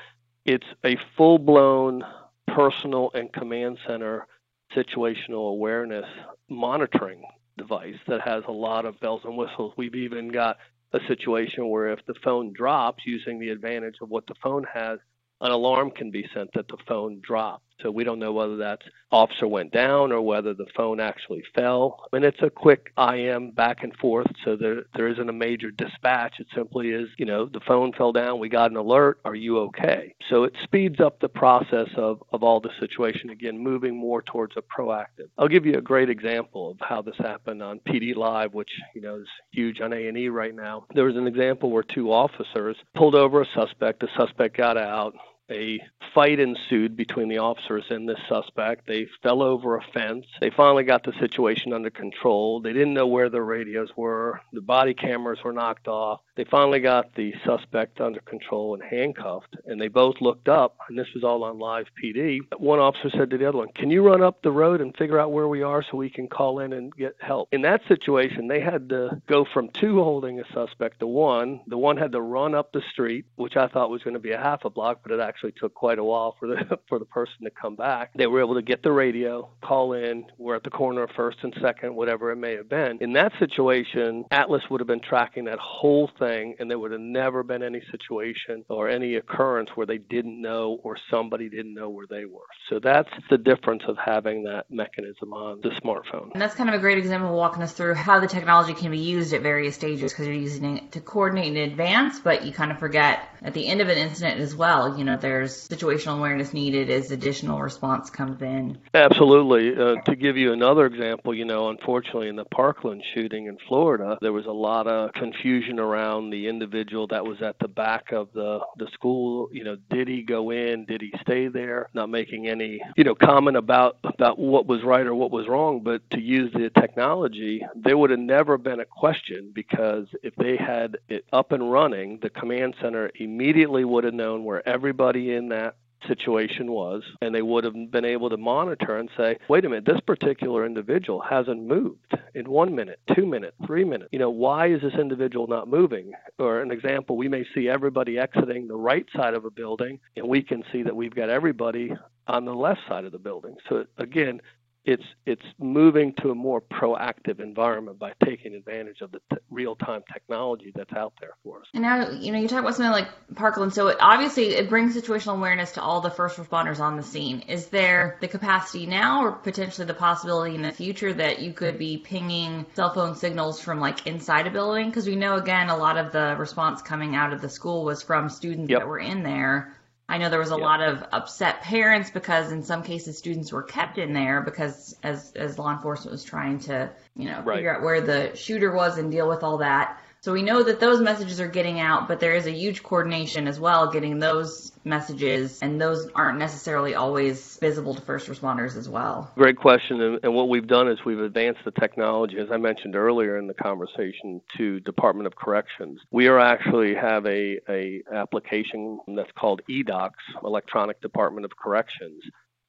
it's 0.46 0.67
a 0.84 0.96
full 1.17 1.38
blown 1.38 2.02
personal 2.49 3.10
and 3.14 3.32
command 3.32 3.78
center 3.87 4.26
situational 4.75 5.50
awareness 5.50 6.06
monitoring 6.49 7.22
device 7.56 7.96
that 8.08 8.20
has 8.22 8.43
a 8.49 8.52
lot 8.52 8.84
of 8.84 8.99
bells 9.00 9.22
and 9.25 9.37
whistles. 9.37 9.72
We've 9.76 9.94
even 9.94 10.28
got 10.28 10.56
a 10.94 11.00
situation 11.08 11.69
where 11.69 11.88
if 11.93 11.99
the 12.06 12.14
phone 12.23 12.52
drops 12.52 13.02
using 13.05 13.38
the 13.38 13.50
advantage 13.50 13.96
of 14.00 14.08
what 14.08 14.26
the 14.26 14.35
phone 14.43 14.64
has, 14.73 15.00
an 15.41 15.50
alarm 15.50 15.91
can 15.91 16.11
be 16.11 16.25
sent 16.32 16.49
that 16.55 16.69
the 16.69 16.76
phone 16.87 17.20
dropped. 17.20 17.73
So 17.82 17.90
we 17.90 18.04
don't 18.04 18.18
know 18.18 18.32
whether 18.32 18.56
that 18.58 18.80
officer 19.14 19.46
went 19.46 19.72
down 19.72 20.10
or 20.12 20.20
whether 20.20 20.54
the 20.54 20.66
phone 20.76 21.00
actually 21.00 21.42
fell. 21.54 22.04
And 22.12 22.24
it's 22.24 22.42
a 22.42 22.50
quick 22.50 22.92
IM 22.98 23.52
back 23.52 23.82
and 23.82 23.94
forth, 23.96 24.26
so 24.44 24.56
there 24.56 24.84
there 24.94 25.08
isn't 25.08 25.28
a 25.28 25.32
major 25.32 25.70
dispatch. 25.70 26.34
It 26.40 26.46
simply 26.54 26.90
is, 26.90 27.08
you 27.16 27.24
know, 27.24 27.46
the 27.46 27.60
phone 27.60 27.92
fell 27.92 28.12
down, 28.12 28.38
we 28.38 28.48
got 28.48 28.70
an 28.70 28.76
alert, 28.76 29.20
are 29.24 29.34
you 29.34 29.58
okay? 29.60 30.14
So 30.30 30.44
it 30.44 30.54
speeds 30.62 31.00
up 31.00 31.20
the 31.20 31.28
process 31.28 31.88
of, 31.96 32.22
of 32.32 32.42
all 32.42 32.60
the 32.60 32.70
situation 32.80 33.30
again, 33.30 33.58
moving 33.58 33.96
more 33.96 34.22
towards 34.22 34.54
a 34.56 34.62
proactive. 34.62 35.28
I'll 35.38 35.48
give 35.48 35.66
you 35.66 35.78
a 35.78 35.82
great 35.82 36.10
example 36.10 36.72
of 36.72 36.78
how 36.80 37.02
this 37.02 37.16
happened 37.18 37.62
on 37.62 37.80
PD 37.80 38.16
Live, 38.16 38.54
which, 38.54 38.70
you 38.94 39.00
know, 39.00 39.16
is 39.16 39.28
huge 39.52 39.80
on 39.80 39.92
A 39.92 40.08
and 40.08 40.18
E 40.18 40.28
right 40.28 40.54
now. 40.54 40.86
There 40.94 41.04
was 41.04 41.16
an 41.16 41.26
example 41.26 41.70
where 41.70 41.82
two 41.82 42.12
officers 42.12 42.76
pulled 42.94 43.14
over 43.14 43.43
a 43.43 43.46
suspect, 43.54 44.00
the 44.00 44.08
suspect 44.16 44.56
got 44.56 44.76
out, 44.76 45.14
a 45.51 45.81
fight 46.15 46.41
ensued 46.41 46.96
between 46.96 47.29
the 47.29 47.39
officers 47.39 47.84
and 47.91 48.08
this 48.08 48.19
suspect. 48.29 48.86
They 48.86 49.06
fell 49.22 49.43
over 49.43 49.77
a 49.77 49.84
fence. 49.93 50.27
They 50.41 50.51
finally 50.51 50.84
got 50.84 51.05
the 51.05 51.13
situation 51.20 51.72
under 51.72 51.91
control. 51.91 52.60
They 52.60 52.72
didn't 52.72 52.94
know 52.94 53.06
where 53.06 53.29
their 53.29 53.44
radios 53.44 53.91
were. 53.96 54.41
The 54.53 54.63
body 54.63 54.94
cameras 54.94 55.41
were 55.44 55.53
knocked 55.53 55.89
off. 55.89 56.20
They 56.36 56.44
finally 56.44 56.81
got 56.81 57.14
the 57.14 57.32
suspect 57.46 58.00
under 58.00 58.20
control 58.20 58.74
and 58.74 58.82
handcuffed, 58.82 59.56
and 59.67 59.81
they 59.81 59.88
both 59.88 60.17
looked 60.20 60.48
up, 60.48 60.76
and 60.88 60.98
this 60.98 61.06
was 61.14 61.22
all 61.22 61.44
on 61.44 61.60
live 61.60 61.86
PD. 62.03 62.41
One 62.58 62.81
officer 62.81 63.10
said 63.10 63.31
to 63.31 63.38
the 63.38 63.48
other 63.48 63.58
one, 63.58 63.69
Can 63.74 63.91
you 63.91 64.03
run 64.03 64.22
up 64.22 64.43
the 64.43 64.50
road 64.50 64.81
and 64.81 64.96
figure 64.96 65.20
out 65.20 65.31
where 65.31 65.46
we 65.46 65.62
are 65.62 65.82
so 65.82 65.96
we 65.96 66.10
can 66.10 66.26
call 66.26 66.58
in 66.58 66.72
and 66.72 66.94
get 66.96 67.14
help? 67.20 67.48
In 67.53 67.62
that 67.62 67.82
situation, 67.86 68.48
they 68.48 68.60
had 68.60 68.88
to 68.88 69.22
go 69.29 69.44
from 69.53 69.69
two 69.69 70.03
holding 70.03 70.41
a 70.41 70.44
suspect 70.53 71.00
to 71.00 71.06
one. 71.06 71.60
The 71.69 71.79
one 71.79 71.96
had 71.96 72.12
to 72.12 72.20
run 72.20 72.55
up 72.55 72.72
the 72.72 72.82
street, 72.91 73.26
which 73.36 73.56
I 73.56 73.69
thought 73.69 73.91
was 73.91 74.03
going 74.03 74.14
to 74.14 74.20
be 74.20 74.32
a 74.32 74.41
half 74.41 74.64
a 74.64 74.70
block, 74.70 75.00
but 75.05 75.12
it 75.12 75.20
actually 75.20 75.53
took 75.53 75.74
quite 75.74 76.00
a 76.00 76.05
while 76.05 76.34
for 76.41 76.48
the 76.48 76.79
for 76.88 76.98
the 76.98 77.05
person 77.05 77.44
to 77.44 77.50
come 77.50 77.76
back. 77.76 78.10
They 78.14 78.26
were 78.26 78.41
able 78.41 78.55
to 78.55 78.62
get 78.62 78.82
the 78.82 78.93
radio, 78.93 79.48
call 79.62 79.93
in. 79.93 80.26
We're 80.38 80.56
at 80.56 80.64
the 80.64 80.70
corner 80.70 81.05
of 81.05 81.10
first 81.10 81.38
and 81.43 81.55
second, 81.60 81.94
whatever 81.94 82.32
it 82.32 82.36
may 82.36 82.56
have 82.56 82.69
been. 82.69 82.98
In 83.00 83.12
that 83.12 83.32
situation, 83.38 84.24
Atlas 84.32 84.62
would 84.69 84.81
have 84.81 84.88
been 84.88 85.00
tracking 85.00 85.44
that 85.44 85.60
whole 85.60 86.10
thing 86.19 86.23
thing, 86.24 86.54
and 86.58 86.70
there 86.70 86.78
would 86.78 86.93
have 86.93 87.00
never 87.00 87.43
been 87.43 87.62
any 87.62 87.82
situation 87.90 88.64
or 88.69 88.88
any 88.88 89.16
occurrence 89.16 89.70
where 89.74 89.86
they 89.86 89.98
didn't 89.98 90.40
know 90.40 90.78
or 90.82 90.96
somebody 91.10 91.48
didn't 91.48 91.74
know 91.74 91.90
where 91.90 92.06
they 92.08 92.24
were. 92.24 92.40
So 92.70 92.81
that's 92.82 93.10
the 93.31 93.38
difference 93.38 93.82
of 93.88 93.96
having 94.04 94.44
that 94.44 94.66
mechanism 94.70 95.32
on 95.32 95.60
the 95.62 95.70
smartphone. 95.70 96.32
And 96.32 96.40
that's 96.40 96.54
kind 96.54 96.69
of 96.69 96.74
a 96.74 96.78
great 96.78 96.98
example 96.98 97.28
of 97.28 97.34
walking 97.34 97.62
us 97.62 97.72
through 97.72 97.94
how 97.94 98.20
the 98.20 98.26
technology 98.26 98.74
can 98.74 98.90
be 98.90 98.98
used 98.98 99.32
at 99.32 99.43
various 99.43 99.74
stages 99.74 100.12
because 100.12 100.26
you're 100.26 100.36
using 100.36 100.76
it 100.76 100.93
to 100.93 101.00
coordinate 101.00 101.56
in 101.56 101.70
advance, 101.70 102.20
but 102.20 102.44
you 102.44 102.52
kind 102.52 102.70
of 102.70 102.78
forget 102.78 103.28
at 103.43 103.54
the 103.54 103.66
end 103.66 103.81
of 103.81 103.88
an 103.88 103.98
incident 103.98 104.40
as 104.40 104.54
well. 104.54 104.98
You 104.98 105.04
know, 105.04 105.16
there's 105.16 105.69
situational 105.69 106.19
awareness 106.19 106.52
needed 106.52 106.90
as 106.90 107.10
additional 107.10 107.60
response 107.60 108.10
comes 108.10 108.40
in. 108.40 108.78
Absolutely. 108.94 109.74
Uh, 109.76 110.00
to 110.02 110.16
give 110.16 110.36
you 110.36 110.52
another 110.52 110.86
example, 110.86 111.34
you 111.34 111.44
know, 111.44 111.69
unfortunately 111.69 112.28
in 112.28 112.36
the 112.36 112.44
Parkland 112.44 113.02
shooting 113.14 113.46
in 113.46 113.58
Florida, 113.69 114.16
there 114.20 114.32
was 114.32 114.46
a 114.46 114.52
lot 114.52 114.86
of 114.86 115.12
confusion 115.12 115.78
around 115.78 116.13
around 116.14 116.30
the 116.30 116.48
individual 116.48 117.06
that 117.08 117.24
was 117.24 117.42
at 117.42 117.58
the 117.58 117.68
back 117.68 118.12
of 118.12 118.28
the 118.34 118.60
the 118.76 118.88
school. 118.92 119.48
You 119.52 119.64
know, 119.64 119.76
did 119.90 120.08
he 120.08 120.22
go 120.22 120.50
in? 120.50 120.84
Did 120.84 121.00
he 121.00 121.12
stay 121.20 121.48
there? 121.48 121.88
Not 121.94 122.08
making 122.08 122.48
any 122.48 122.80
you 122.96 123.04
know 123.04 123.14
comment 123.14 123.56
about 123.56 123.98
about 124.04 124.38
what 124.38 124.66
was 124.66 124.82
right 124.82 125.06
or 125.06 125.14
what 125.14 125.30
was 125.30 125.48
wrong, 125.48 125.80
but 125.80 126.08
to 126.10 126.20
use 126.20 126.52
the 126.52 126.70
technology, 126.70 127.64
there 127.74 127.98
would 127.98 128.10
have 128.10 128.18
never 128.18 128.58
been 128.58 128.80
a 128.80 128.84
question 128.84 129.52
because 129.54 130.06
if 130.22 130.34
they 130.36 130.56
had 130.56 130.98
it 131.08 131.24
up 131.32 131.52
and 131.52 131.70
running, 131.70 132.18
the 132.22 132.30
command 132.30 132.74
center 132.80 133.10
immediately 133.16 133.84
would 133.84 134.04
have 134.04 134.14
known 134.14 134.44
where 134.44 134.66
everybody 134.68 135.34
in 135.34 135.48
that 135.48 135.76
situation 136.06 136.70
was, 136.70 137.03
and 137.20 137.34
they 137.34 137.43
would 137.43 137.65
have 137.65 137.75
been 137.91 138.05
able 138.05 138.31
to 138.31 138.37
monitor 138.37 138.96
and 138.96 139.08
say, 139.17 139.39
wait 139.49 139.65
a 139.65 139.69
minute, 139.69 139.84
this 139.84 140.01
particular 140.01 140.65
individual 140.67 141.20
hasn't 141.20 141.63
moved 141.63 142.15
in 142.34 142.51
one 142.51 142.75
minute, 142.75 143.01
two 143.15 143.27
minutes, 143.27 143.56
three 143.67 143.84
minutes. 143.84 144.08
You 144.13 144.19
know, 144.19 144.31
why 144.31 144.69
is 144.69 144.82
this 144.82 144.94
individual 144.94 145.46
not 145.46 145.69
moving? 145.69 146.13
Or 146.39 146.61
an 146.61 146.70
example, 146.70 147.17
we 147.17 147.29
may 147.29 147.44
see 147.55 147.69
everybody 147.69 148.19
exiting 148.19 148.69
the 148.69 148.77
right 148.77 149.06
side 149.15 149.34
of 149.34 149.44
a 149.44 149.51
building, 149.51 150.01
and 150.17 150.29
we 150.29 150.43
can 150.43 150.65
see 150.73 150.82
that 150.82 150.96
we've 150.96 151.15
got 151.15 151.31
everybody 151.31 151.93
on 152.27 152.44
the 152.44 152.55
left 152.55 152.81
side 152.89 153.05
of 153.05 153.13
the 153.13 153.19
building. 153.19 153.56
So 153.69 153.84
again, 153.99 154.41
it's 154.84 155.05
it's 155.24 155.43
moving 155.58 156.12
to 156.20 156.31
a 156.31 156.34
more 156.34 156.60
proactive 156.60 157.41
environment 157.41 157.98
by 157.98 158.12
taking 158.24 158.55
advantage 158.55 159.00
of 159.00 159.12
the 159.12 159.20
t- 159.31 159.38
real-time 159.50 160.03
technology 160.12 160.72
that's 160.74 160.93
out 160.93 161.14
there 161.20 161.32
for 161.43 161.60
us. 161.60 161.67
And 161.72 161.82
now, 161.82 162.10
you 162.10 162.32
know, 162.32 162.38
you 162.38 162.48
talk 162.48 162.60
about 162.60 162.74
something 162.74 162.93
like 162.93 163.08
Parkland. 163.34 163.72
So 163.72 163.88
it, 163.88 163.96
obviously, 164.00 164.48
it 164.48 164.69
brings 164.69 164.94
situational 164.94 165.36
awareness 165.36 165.72
to 165.72 165.82
all 165.82 166.00
the 166.00 166.10
first 166.10 166.36
responders 166.36 166.81
on 166.81 166.96
the 166.96 167.03
scene. 167.03 167.41
Is 167.48 167.69
there 167.69 168.19
the 168.20 168.29
capacity 168.29 168.86
now, 168.86 169.24
or 169.24 169.32
potentially 169.32 169.86
the 169.86 169.94
possibility 169.94 170.55
in 170.55 170.62
the 170.62 170.72
future 170.72 171.12
that 171.12 171.41
you 171.41 171.53
could 171.53 171.79
be 171.79 171.98
pinging 171.98 172.67
cell 172.74 172.93
phone 172.93 173.14
signals 173.17 173.60
from 173.60 173.81
like 173.81 174.06
inside 174.06 174.46
a 174.46 174.50
building? 174.50 174.91
Because 174.91 175.06
we 175.06 175.17
know, 175.17 175.36
again, 175.36 175.70
a 175.70 175.76
lot 175.76 175.96
of 175.96 176.12
the 176.12 176.36
response 176.38 176.82
coming 176.82 177.17
out 177.17 177.32
of 177.32 177.41
the 177.41 177.48
school 177.48 177.84
was 177.84 178.03
from 178.03 178.29
students 178.29 178.70
yep. 178.70 178.81
that 178.81 178.88
were 178.88 178.98
in 178.98 179.22
there. 179.22 179.73
I 180.08 180.19
know 180.19 180.29
there 180.29 180.39
was 180.39 180.51
a 180.51 180.56
lot 180.56 180.82
of 180.82 181.03
upset 181.13 181.63
parents 181.63 182.11
because 182.11 182.53
in 182.53 182.63
some 182.63 182.82
cases 182.82 183.17
students 183.17 183.53
were 183.53 183.63
kept 183.63 183.96
in 183.96 184.13
there 184.13 184.43
because 184.43 184.96
as 185.03 185.32
as 185.32 185.58
law 185.58 185.73
enforcement 185.73 186.13
was 186.13 186.25
trying 186.25 186.58
to, 186.61 186.91
you 187.17 187.31
know, 187.31 187.41
right. 187.43 187.56
figure 187.56 187.75
out 187.75 187.82
where 187.82 188.01
the 188.01 188.37
shooter 188.37 188.73
was 188.73 188.99
and 188.99 189.11
deal 189.11 189.29
with 189.29 189.43
all 189.43 189.58
that. 189.58 189.99
So 190.24 190.32
we 190.32 190.40
know 190.40 190.62
that 190.62 190.81
those 190.81 191.02
messages 191.02 191.38
are 191.38 191.48
getting 191.48 191.81
out, 191.81 192.08
but 192.08 192.19
there 192.19 192.34
is 192.34 192.46
a 192.46 192.50
huge 192.50 192.82
coordination 192.82 193.46
as 193.46 193.60
well 193.60 193.93
getting 193.93 194.20
those 194.20 194.72
messages, 194.82 195.60
and 195.60 195.78
those 195.78 196.08
aren't 196.14 196.38
necessarily 196.38 196.94
always 196.94 197.58
visible 197.58 197.94
to 197.94 198.00
first 198.00 198.26
responders 198.26 198.74
as 198.74 198.88
well. 198.88 199.31
Great 199.36 199.58
question. 199.58 200.00
And, 200.22 200.34
what 200.34 200.48
we've 200.48 200.66
done 200.66 200.88
is 200.88 200.98
we've 201.04 201.20
advanced 201.20 201.60
the 201.66 201.72
technology, 201.72 202.38
as 202.38 202.48
I 202.50 202.56
mentioned 202.56 202.96
earlier 202.96 203.36
in 203.36 203.48
the 203.48 203.52
conversation, 203.52 204.40
to 204.56 204.81
Department 204.81 205.26
of 205.26 205.36
Corrections. 205.36 206.00
We 206.10 206.26
are 206.28 206.38
actually 206.38 206.94
have 206.94 207.26
a, 207.26 207.58
a 207.69 208.02
application 208.10 209.00
that's 209.08 209.32
called 209.38 209.60
eDocs, 209.69 210.24
Electronic 210.43 211.02
Department 211.02 211.44
of 211.44 211.54
Corrections 211.62 212.22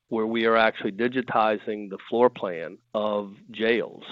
where 0.09 0.27
we 0.27 0.45
are 0.45 0.55
actually 0.55 0.91
digitizing 0.91 1.89
the 1.89 1.97
floor 2.09 2.29
plan 2.29 2.77
of 2.93 3.33
jails 3.49 4.03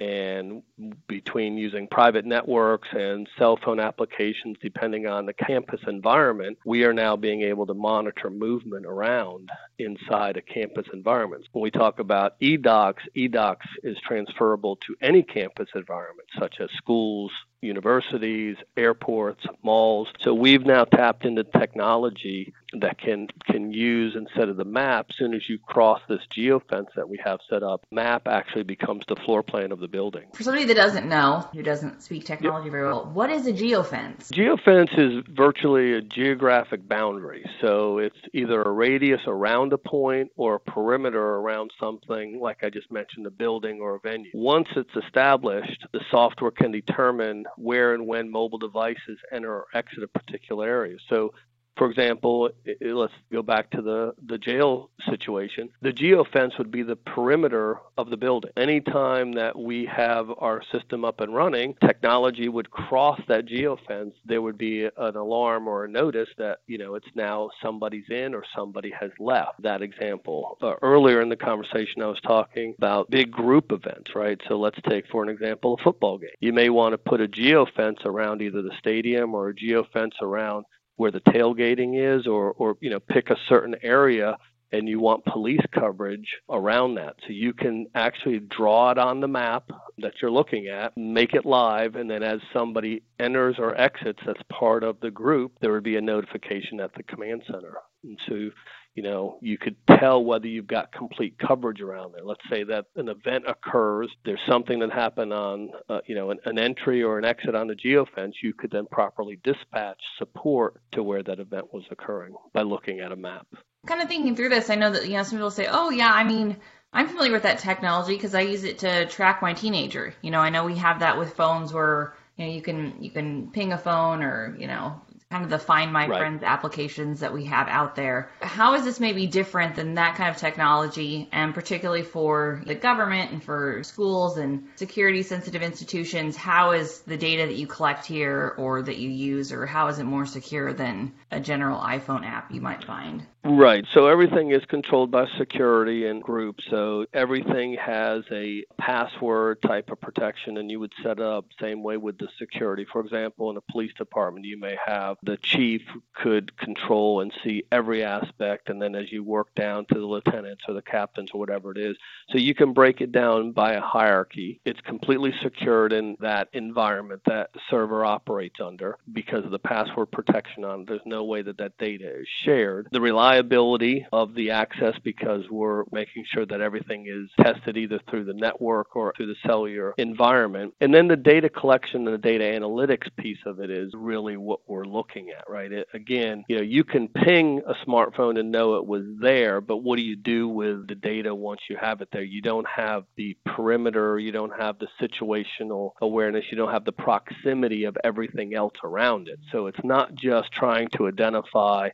and 0.00 0.62
between 1.06 1.58
using 1.58 1.86
private 1.86 2.24
networks 2.24 2.88
and 2.92 3.28
cell 3.38 3.58
phone 3.62 3.78
applications, 3.78 4.56
depending 4.62 5.06
on 5.06 5.26
the 5.26 5.34
campus 5.34 5.80
environment, 5.86 6.58
we 6.64 6.84
are 6.84 6.94
now 6.94 7.16
being 7.16 7.42
able 7.42 7.66
to 7.66 7.74
monitor 7.74 8.30
movement 8.30 8.86
around 8.86 9.50
inside 9.78 10.38
a 10.38 10.42
campus 10.42 10.86
environment. 10.94 11.46
When 11.52 11.62
we 11.62 11.70
talk 11.70 11.98
about 11.98 12.40
eDocs, 12.40 13.02
eDocs 13.14 13.66
is 13.82 13.98
transferable 14.00 14.76
to 14.76 14.96
any 15.02 15.22
campus 15.22 15.68
environment, 15.74 16.28
such 16.38 16.60
as 16.60 16.70
schools, 16.72 17.30
universities, 17.60 18.56
airports, 18.76 19.44
malls. 19.62 20.08
So 20.20 20.32
we've 20.32 20.64
now 20.64 20.84
tapped 20.84 21.26
into 21.26 21.44
technology 21.44 22.54
that 22.74 22.98
can 22.98 23.28
can 23.44 23.72
use 23.72 24.14
instead 24.16 24.48
of 24.48 24.56
the 24.56 24.64
map. 24.64 25.06
As 25.10 25.16
soon 25.16 25.34
as 25.34 25.48
you 25.48 25.58
cross 25.58 26.00
this 26.08 26.20
geofence 26.36 26.88
that 26.96 27.08
we 27.08 27.18
have 27.24 27.40
set 27.48 27.62
up, 27.62 27.84
map 27.90 28.26
actually 28.26 28.64
becomes 28.64 29.04
the 29.08 29.16
floor 29.16 29.42
plan 29.42 29.72
of 29.72 29.80
the 29.80 29.88
building. 29.88 30.28
For 30.34 30.42
somebody 30.42 30.64
that 30.66 30.74
doesn't 30.74 31.08
know, 31.08 31.48
who 31.52 31.62
doesn't 31.62 32.02
speak 32.02 32.24
technology 32.24 32.66
yep. 32.66 32.72
very 32.72 32.86
well, 32.86 33.10
what 33.12 33.30
is 33.30 33.46
a 33.46 33.52
geofence? 33.52 34.30
Geofence 34.30 34.98
is 34.98 35.24
virtually 35.28 35.94
a 35.94 36.00
geographic 36.00 36.86
boundary. 36.86 37.44
So 37.60 37.98
it's 37.98 38.16
either 38.32 38.62
a 38.62 38.70
radius 38.70 39.20
around 39.26 39.72
a 39.72 39.78
point 39.78 40.30
or 40.36 40.56
a 40.56 40.60
perimeter 40.60 41.20
around 41.20 41.70
something, 41.78 42.40
like 42.40 42.62
I 42.62 42.70
just 42.70 42.90
mentioned, 42.90 43.26
a 43.26 43.30
building 43.30 43.80
or 43.80 43.96
a 43.96 44.00
venue. 44.00 44.30
Once 44.34 44.68
it's 44.76 44.94
established, 44.96 45.86
the 45.92 46.00
software 46.10 46.50
can 46.50 46.70
determine 46.70 47.44
where 47.56 47.94
and 47.94 48.06
when 48.06 48.30
mobile 48.30 48.58
devices 48.58 49.18
enter 49.32 49.52
or 49.52 49.66
exit 49.74 50.02
a 50.02 50.08
particular 50.08 50.66
area. 50.66 50.96
So 51.08 51.32
for 51.76 51.90
example, 51.90 52.50
let's 52.80 53.12
go 53.32 53.42
back 53.42 53.70
to 53.70 53.82
the, 53.82 54.12
the 54.26 54.38
jail 54.38 54.90
situation. 55.08 55.70
The 55.82 55.92
geofence 55.92 56.58
would 56.58 56.70
be 56.70 56.82
the 56.82 56.96
perimeter 56.96 57.78
of 57.96 58.10
the 58.10 58.16
building. 58.16 58.50
Anytime 58.56 59.32
that 59.32 59.58
we 59.58 59.86
have 59.86 60.30
our 60.38 60.62
system 60.72 61.04
up 61.04 61.20
and 61.20 61.34
running, 61.34 61.74
technology 61.84 62.48
would 62.48 62.70
cross 62.70 63.20
that 63.28 63.46
geofence. 63.46 64.12
There 64.26 64.42
would 64.42 64.58
be 64.58 64.84
an 64.84 65.16
alarm 65.16 65.68
or 65.68 65.84
a 65.84 65.88
notice 65.88 66.28
that, 66.38 66.58
you 66.66 66.78
know, 66.78 66.94
it's 66.96 67.08
now 67.14 67.50
somebody's 67.62 68.10
in 68.10 68.34
or 68.34 68.44
somebody 68.54 68.92
has 68.98 69.10
left. 69.18 69.62
That 69.62 69.82
example. 69.82 70.58
Uh, 70.60 70.74
earlier 70.82 71.22
in 71.22 71.28
the 71.28 71.36
conversation, 71.36 72.02
I 72.02 72.06
was 72.06 72.20
talking 72.20 72.74
about 72.76 73.10
big 73.10 73.30
group 73.30 73.72
events, 73.72 74.14
right? 74.14 74.40
So 74.48 74.58
let's 74.58 74.78
take, 74.88 75.06
for 75.08 75.22
an 75.22 75.28
example, 75.28 75.76
a 75.78 75.82
football 75.82 76.18
game. 76.18 76.30
You 76.40 76.52
may 76.52 76.68
want 76.68 76.92
to 76.92 76.98
put 76.98 77.20
a 77.20 77.28
geofence 77.28 78.04
around 78.04 78.42
either 78.42 78.62
the 78.62 78.74
stadium 78.78 79.34
or 79.34 79.48
a 79.48 79.54
geofence 79.54 80.20
around 80.20 80.64
where 81.00 81.10
the 81.10 81.20
tailgating 81.20 81.92
is 81.96 82.26
or, 82.26 82.52
or 82.58 82.76
you 82.82 82.90
know 82.90 83.00
pick 83.00 83.30
a 83.30 83.36
certain 83.48 83.74
area 83.82 84.36
and 84.70 84.86
you 84.86 85.00
want 85.00 85.24
police 85.24 85.64
coverage 85.72 86.28
around 86.50 86.94
that. 86.96 87.16
So 87.22 87.32
you 87.32 87.54
can 87.54 87.86
actually 87.94 88.38
draw 88.38 88.90
it 88.90 88.98
on 88.98 89.20
the 89.20 89.26
map 89.26 89.70
that 89.98 90.12
you're 90.20 90.30
looking 90.30 90.68
at, 90.68 90.94
make 90.98 91.32
it 91.32 91.46
live, 91.46 91.96
and 91.96 92.08
then 92.08 92.22
as 92.22 92.38
somebody 92.52 93.02
enters 93.18 93.56
or 93.58 93.74
exits 93.80 94.20
that's 94.26 94.42
part 94.52 94.84
of 94.84 95.00
the 95.00 95.10
group, 95.10 95.52
there 95.62 95.72
would 95.72 95.82
be 95.84 95.96
a 95.96 96.02
notification 96.02 96.80
at 96.80 96.94
the 96.94 97.02
command 97.02 97.44
center. 97.46 97.78
And 98.04 98.18
so 98.28 98.50
you 98.94 99.02
know, 99.02 99.38
you 99.40 99.56
could 99.56 99.76
tell 99.98 100.22
whether 100.22 100.46
you've 100.46 100.66
got 100.66 100.92
complete 100.92 101.38
coverage 101.38 101.80
around 101.80 102.12
there. 102.12 102.24
Let's 102.24 102.42
say 102.50 102.64
that 102.64 102.86
an 102.96 103.08
event 103.08 103.44
occurs, 103.46 104.10
there's 104.24 104.40
something 104.48 104.80
that 104.80 104.92
happened 104.92 105.32
on, 105.32 105.70
uh, 105.88 106.00
you 106.06 106.14
know, 106.14 106.30
an, 106.30 106.38
an, 106.44 106.58
entry 106.58 107.02
or 107.02 107.18
an 107.18 107.24
exit 107.24 107.54
on 107.54 107.68
the 107.68 107.74
geofence, 107.74 108.32
you 108.42 108.52
could 108.52 108.70
then 108.70 108.86
properly 108.90 109.38
dispatch 109.44 110.00
support 110.18 110.80
to 110.92 111.02
where 111.02 111.22
that 111.22 111.38
event 111.38 111.72
was 111.72 111.84
occurring 111.90 112.34
by 112.52 112.62
looking 112.62 113.00
at 113.00 113.12
a 113.12 113.16
map. 113.16 113.46
Kind 113.86 114.02
of 114.02 114.08
thinking 114.08 114.36
through 114.36 114.50
this, 114.50 114.70
I 114.70 114.74
know 114.74 114.90
that, 114.90 115.06
you 115.06 115.14
know, 115.14 115.22
some 115.22 115.38
people 115.38 115.50
say, 115.50 115.68
oh, 115.70 115.90
yeah, 115.90 116.10
I 116.12 116.24
mean, 116.24 116.56
I'm 116.92 117.06
familiar 117.06 117.32
with 117.32 117.44
that 117.44 117.60
technology 117.60 118.14
because 118.14 118.34
I 118.34 118.40
use 118.40 118.64
it 118.64 118.80
to 118.80 119.06
track 119.06 119.40
my 119.40 119.52
teenager. 119.52 120.14
You 120.22 120.30
know, 120.30 120.40
I 120.40 120.50
know 120.50 120.64
we 120.64 120.76
have 120.76 121.00
that 121.00 121.18
with 121.18 121.34
phones 121.34 121.72
where 121.72 122.14
you 122.36 122.46
know 122.46 122.52
you 122.52 122.62
can 122.62 123.02
you 123.02 123.10
can 123.10 123.50
ping 123.52 123.72
a 123.72 123.78
phone 123.78 124.22
or 124.22 124.56
you 124.58 124.66
know 124.66 125.00
kind 125.30 125.44
of 125.44 125.50
the 125.50 125.58
Find 125.58 125.92
My 125.92 126.08
right. 126.08 126.18
Friends 126.18 126.42
applications 126.42 127.20
that 127.20 127.32
we 127.32 127.44
have 127.44 127.68
out 127.68 127.94
there. 127.94 128.30
How 128.40 128.74
is 128.74 128.84
this 128.84 128.98
maybe 128.98 129.28
different 129.28 129.76
than 129.76 129.94
that 129.94 130.16
kind 130.16 130.28
of 130.28 130.36
technology, 130.36 131.28
and 131.30 131.54
particularly 131.54 132.02
for 132.02 132.62
the 132.66 132.74
government 132.74 133.30
and 133.30 133.42
for 133.42 133.84
schools 133.84 134.38
and 134.38 134.66
security 134.74 135.22
sensitive 135.22 135.62
institutions? 135.62 136.36
How 136.36 136.72
is 136.72 137.00
the 137.02 137.16
data 137.16 137.46
that 137.46 137.54
you 137.54 137.68
collect 137.68 138.06
here 138.06 138.54
or 138.58 138.82
that 138.82 138.98
you 138.98 139.08
use, 139.08 139.52
or 139.52 139.66
how 139.66 139.86
is 139.86 140.00
it 140.00 140.04
more 140.04 140.26
secure 140.26 140.72
than 140.72 141.12
a 141.30 141.38
general 141.38 141.78
iPhone 141.78 142.26
app 142.26 142.50
you 142.50 142.60
might 142.60 142.82
find? 142.84 143.24
Right. 143.42 143.86
So 143.94 144.06
everything 144.06 144.50
is 144.50 144.64
controlled 144.66 145.10
by 145.10 145.26
security 145.38 146.06
and 146.06 146.22
groups. 146.22 146.62
So 146.68 147.06
everything 147.14 147.74
has 147.74 148.22
a 148.30 148.64
password 148.76 149.62
type 149.62 149.90
of 149.90 149.98
protection, 149.98 150.58
and 150.58 150.70
you 150.70 150.78
would 150.78 150.92
set 151.02 151.12
it 151.12 151.20
up 151.20 151.46
same 151.58 151.82
way 151.82 151.96
with 151.96 152.18
the 152.18 152.28
security. 152.38 152.86
For 152.92 153.00
example, 153.00 153.50
in 153.50 153.56
a 153.56 153.62
police 153.72 153.92
department, 153.94 154.44
you 154.44 154.58
may 154.58 154.76
have 154.84 155.16
the 155.22 155.38
chief 155.38 155.80
could 156.14 156.54
control 156.58 157.22
and 157.22 157.32
see 157.42 157.64
every 157.72 158.04
aspect, 158.04 158.68
and 158.68 158.80
then 158.80 158.94
as 158.94 159.10
you 159.10 159.24
work 159.24 159.54
down 159.54 159.86
to 159.86 159.94
the 159.94 160.06
lieutenants 160.06 160.64
or 160.68 160.74
the 160.74 160.82
captains 160.82 161.30
or 161.32 161.40
whatever 161.40 161.70
it 161.70 161.78
is, 161.78 161.96
so 162.28 162.36
you 162.36 162.54
can 162.54 162.74
break 162.74 163.00
it 163.00 163.10
down 163.10 163.52
by 163.52 163.72
a 163.72 163.80
hierarchy. 163.80 164.60
It's 164.66 164.80
completely 164.82 165.32
secured 165.42 165.94
in 165.94 166.16
that 166.20 166.48
environment 166.52 167.22
that 167.24 167.50
server 167.70 168.04
operates 168.04 168.60
under 168.60 168.98
because 169.10 169.46
of 169.46 169.50
the 169.50 169.58
password 169.58 170.10
protection 170.10 170.64
on. 170.64 170.82
It. 170.82 170.88
There's 170.88 171.00
no 171.06 171.24
way 171.24 171.40
that 171.40 171.56
that 171.56 171.78
data 171.78 172.20
is 172.20 172.28
shared. 172.44 172.88
The 172.92 173.00
reliability 173.00 173.29
of 173.38 174.34
the 174.34 174.50
access 174.50 174.94
because 175.04 175.44
we're 175.50 175.84
making 175.92 176.24
sure 176.32 176.46
that 176.46 176.60
everything 176.60 177.06
is 177.08 177.30
tested 177.44 177.76
either 177.76 178.00
through 178.08 178.24
the 178.24 178.34
network 178.34 178.96
or 178.96 179.12
through 179.16 179.26
the 179.26 179.36
cellular 179.46 179.94
environment. 179.98 180.74
And 180.80 180.94
then 180.94 181.08
the 181.08 181.16
data 181.16 181.48
collection 181.48 182.06
and 182.06 182.14
the 182.14 182.18
data 182.18 182.44
analytics 182.44 183.08
piece 183.16 183.38
of 183.46 183.60
it 183.60 183.70
is 183.70 183.92
really 183.94 184.36
what 184.36 184.60
we're 184.66 184.84
looking 184.84 185.00
looking 185.10 185.30
at, 185.30 185.48
right? 185.48 185.72
It, 185.72 185.88
again, 185.94 186.44
you 186.48 186.56
know, 186.56 186.62
you 186.62 186.84
can 186.84 187.08
ping 187.08 187.62
a 187.66 187.74
smartphone 187.86 188.38
and 188.38 188.50
know 188.50 188.74
it 188.74 188.86
was 188.86 189.04
there, 189.20 189.60
but 189.60 189.78
what 189.78 189.96
do 189.96 190.02
you 190.02 190.16
do 190.16 190.48
with 190.48 190.88
the 190.88 190.94
data 190.94 191.34
once 191.34 191.60
you 191.68 191.76
have 191.80 192.00
it 192.00 192.08
there? 192.12 192.22
You 192.22 192.42
don't 192.42 192.66
have 192.68 193.04
the 193.16 193.36
perimeter, 193.46 194.18
you 194.18 194.32
don't 194.32 194.52
have 194.58 194.76
the 194.78 194.88
situational 195.00 195.92
awareness, 196.00 196.44
you 196.50 196.56
don't 196.56 196.72
have 196.72 196.84
the 196.84 196.92
proximity 196.92 197.84
of 197.84 197.96
everything 198.04 198.54
else 198.54 198.74
around 198.84 199.28
it. 199.28 199.38
So 199.52 199.66
it's 199.66 199.84
not 199.84 200.14
just 200.14 200.52
trying 200.52 200.88
to 200.96 201.08
identify 201.08 201.90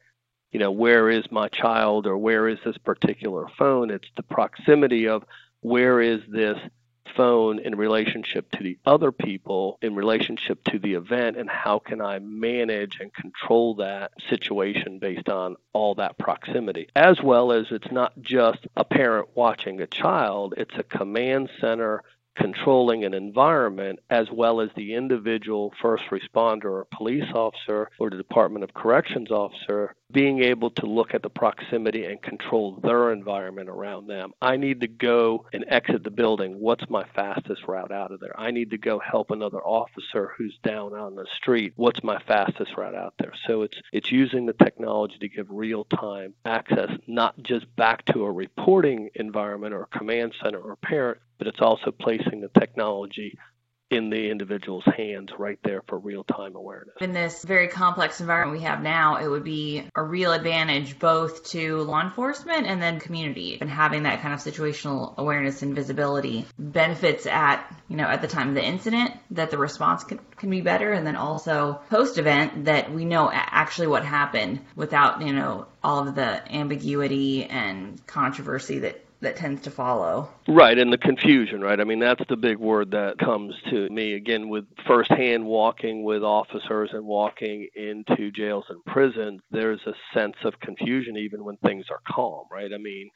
you 0.57 0.61
know, 0.61 0.71
where 0.71 1.11
is 1.11 1.31
my 1.31 1.49
child 1.49 2.07
or 2.07 2.17
where 2.17 2.49
is 2.49 2.59
this 2.65 2.79
particular 2.79 3.45
phone? 3.59 3.91
It's 3.91 4.09
the 4.17 4.23
proximity 4.23 5.07
of 5.07 5.23
where 5.61 6.01
is 6.01 6.23
this 6.29 6.57
phone 7.15 7.59
in 7.59 7.75
relationship 7.75 8.51
to 8.53 8.63
the 8.63 8.79
other 8.87 9.13
people, 9.13 9.79
in 9.83 9.95
relationship 9.95 10.65
to 10.65 10.79
the 10.79 10.95
event, 10.95 11.37
and 11.37 11.51
how 11.51 11.79
can 11.79 12.01
I 12.01 12.21
manage 12.21 13.01
and 13.01 13.13
control 13.13 13.75
that 13.75 14.13
situation 14.31 14.99
based 14.99 15.29
on 15.29 15.57
all 15.75 15.95
that 15.97 16.17
proximity. 16.17 16.89
As 16.97 17.21
well 17.23 17.53
as 17.53 17.67
it's 17.71 17.93
not 17.93 18.15
just 18.23 18.67
a 18.79 18.85
parent 18.85 19.29
watching 19.35 19.83
a 19.83 19.87
child, 19.87 20.55
it's 20.57 20.79
a 20.79 20.85
command 20.85 21.51
center 21.61 22.03
controlling 22.37 23.05
an 23.05 23.15
environment 23.15 23.99
as 24.11 24.27
well 24.31 24.61
as 24.61 24.71
the 24.77 24.95
individual 24.95 25.73
first 25.81 26.05
responder 26.11 26.67
or 26.67 26.87
police 26.93 27.31
officer 27.35 27.91
or 27.99 28.11
the 28.11 28.17
Department 28.17 28.65
of 28.65 28.75
Corrections 28.75 29.31
officer 29.31 29.95
being 30.13 30.41
able 30.41 30.71
to 30.71 30.87
look 30.87 31.15
at 31.15 31.23
the 31.23 31.31
proximity 31.31 32.05
and 32.05 32.23
control 32.23 32.79
their 32.83 33.13
environment 33.13 33.69
around 33.69 34.07
them. 34.07 34.33
I 34.41 34.57
need 34.57 34.81
to 34.83 34.89
go 34.89 35.47
and 35.53 35.65
exit 35.69 36.05
the 36.05 36.11
building. 36.11 36.61
What's 36.61 36.89
my 36.89 37.05
fastest 37.15 37.63
route 37.67 37.91
out 37.91 38.13
of 38.13 38.21
there? 38.21 38.39
I 38.39 38.53
need 38.53 38.71
to 38.71 38.79
go 38.79 39.01
help 39.01 39.31
another 39.31 39.59
officer 39.59 40.33
who's 40.37 40.57
down 40.63 40.95
on 40.95 41.17
the 41.17 41.27
street. 41.35 41.73
What's 41.77 42.05
my 42.05 42.21
fastest 42.21 42.77
route 42.77 42.95
out 42.95 43.15
there? 43.19 43.33
So 43.47 43.63
it's 43.63 43.79
it's 43.93 44.13
using 44.13 44.47
the 44.47 44.53
technology 44.53 45.19
to 45.19 45.29
give 45.29 45.47
real-time 45.51 46.35
access 46.45 46.91
not 47.07 47.43
just 47.43 47.75
back 47.77 48.05
to 48.07 48.25
a 48.25 48.31
reporting 48.31 49.11
environment 49.15 49.75
or 49.75 49.87
command 49.87 50.35
center 50.43 50.61
or 50.61 50.77
parent, 50.77 51.19
but 51.39 51.47
it's 51.47 51.61
also 51.61 51.91
placing 51.91 52.41
the 52.41 52.51
technology 52.59 53.39
in 53.91 54.11
the 54.11 54.31
individual's 54.31 54.85
hands 54.97 55.31
right 55.39 55.59
there 55.63 55.81
for 55.87 55.99
real 55.99 56.25
time 56.25 56.57
awareness. 56.57 56.95
In 57.01 57.13
this 57.13 57.45
very 57.45 57.69
complex 57.69 58.21
environment 58.21 58.59
we 58.59 58.65
have 58.65 58.83
now, 58.83 59.17
it 59.17 59.29
would 59.29 59.45
be 59.45 59.85
a 59.95 60.03
real 60.03 60.33
advantage 60.33 60.99
both 60.99 61.45
to 61.51 61.79
law 61.83 62.03
enforcement 62.03 62.67
and 62.67 62.83
then 62.83 62.99
community 62.99 63.59
and 63.61 63.71
having 63.71 64.03
that 64.03 64.23
kind 64.23 64.35
of 64.35 64.41
situational 64.41 65.17
awareness 65.17 65.63
and 65.63 65.75
visibility 65.75 66.47
benefits 66.59 67.27
at, 67.27 67.65
you 67.89 67.97
know, 67.97 68.07
at 68.07 68.23
the 68.23 68.29
time 68.29 68.49
of 68.49 68.55
the 68.57 68.65
incident 68.65 69.13
that 69.31 69.51
the 69.51 69.59
response 69.59 70.03
can, 70.03 70.19
can 70.37 70.51
be 70.51 70.61
better 70.61 70.93
and 70.93 71.07
then 71.07 71.17
also 71.17 71.81
post 71.89 72.19
event 72.19 72.65
that 72.65 72.93
we 72.93 73.05
know 73.05 73.31
actually 73.33 73.87
what 73.87 74.05
happened 74.05 74.61
without, 74.75 75.23
you 75.23 75.33
know, 75.33 75.67
all 75.85 76.09
of 76.09 76.17
the 76.17 76.53
ambiguity 76.53 77.45
and 77.45 78.05
controversy 78.09 78.81
that 78.81 79.06
that 79.21 79.37
tends 79.37 79.63
to 79.63 79.71
follow. 79.71 80.29
Right, 80.47 80.79
and 80.79 80.93
the 80.93 80.99
confusion, 80.99 81.61
right? 81.61 81.81
I 81.81 81.85
mean, 81.85 81.99
that's 81.99 82.23
the 82.29 82.37
big 82.37 82.59
word 82.59 82.91
that 82.91 83.19
comes 83.19 83.55
to 83.71 83.89
me 83.89 84.15
again 84.15 84.49
with 84.49 84.67
firsthand 84.87 85.45
walking 85.45 86.05
with 86.05 86.23
officers 86.23 86.91
and 86.93 87.05
walking 87.07 87.69
into 87.75 88.31
jails 88.31 88.65
and 88.69 88.85
prisons. 88.85 89.41
There's 89.51 89.81
a 89.87 89.95
sense 90.13 90.37
of 90.45 90.61
confusion 90.61 91.17
even 91.17 91.45
when 91.45 91.57
things 91.59 91.87
are 91.91 92.01
calm, 92.07 92.45
right? 92.51 92.73
I 92.73 92.79
mean, 92.79 93.11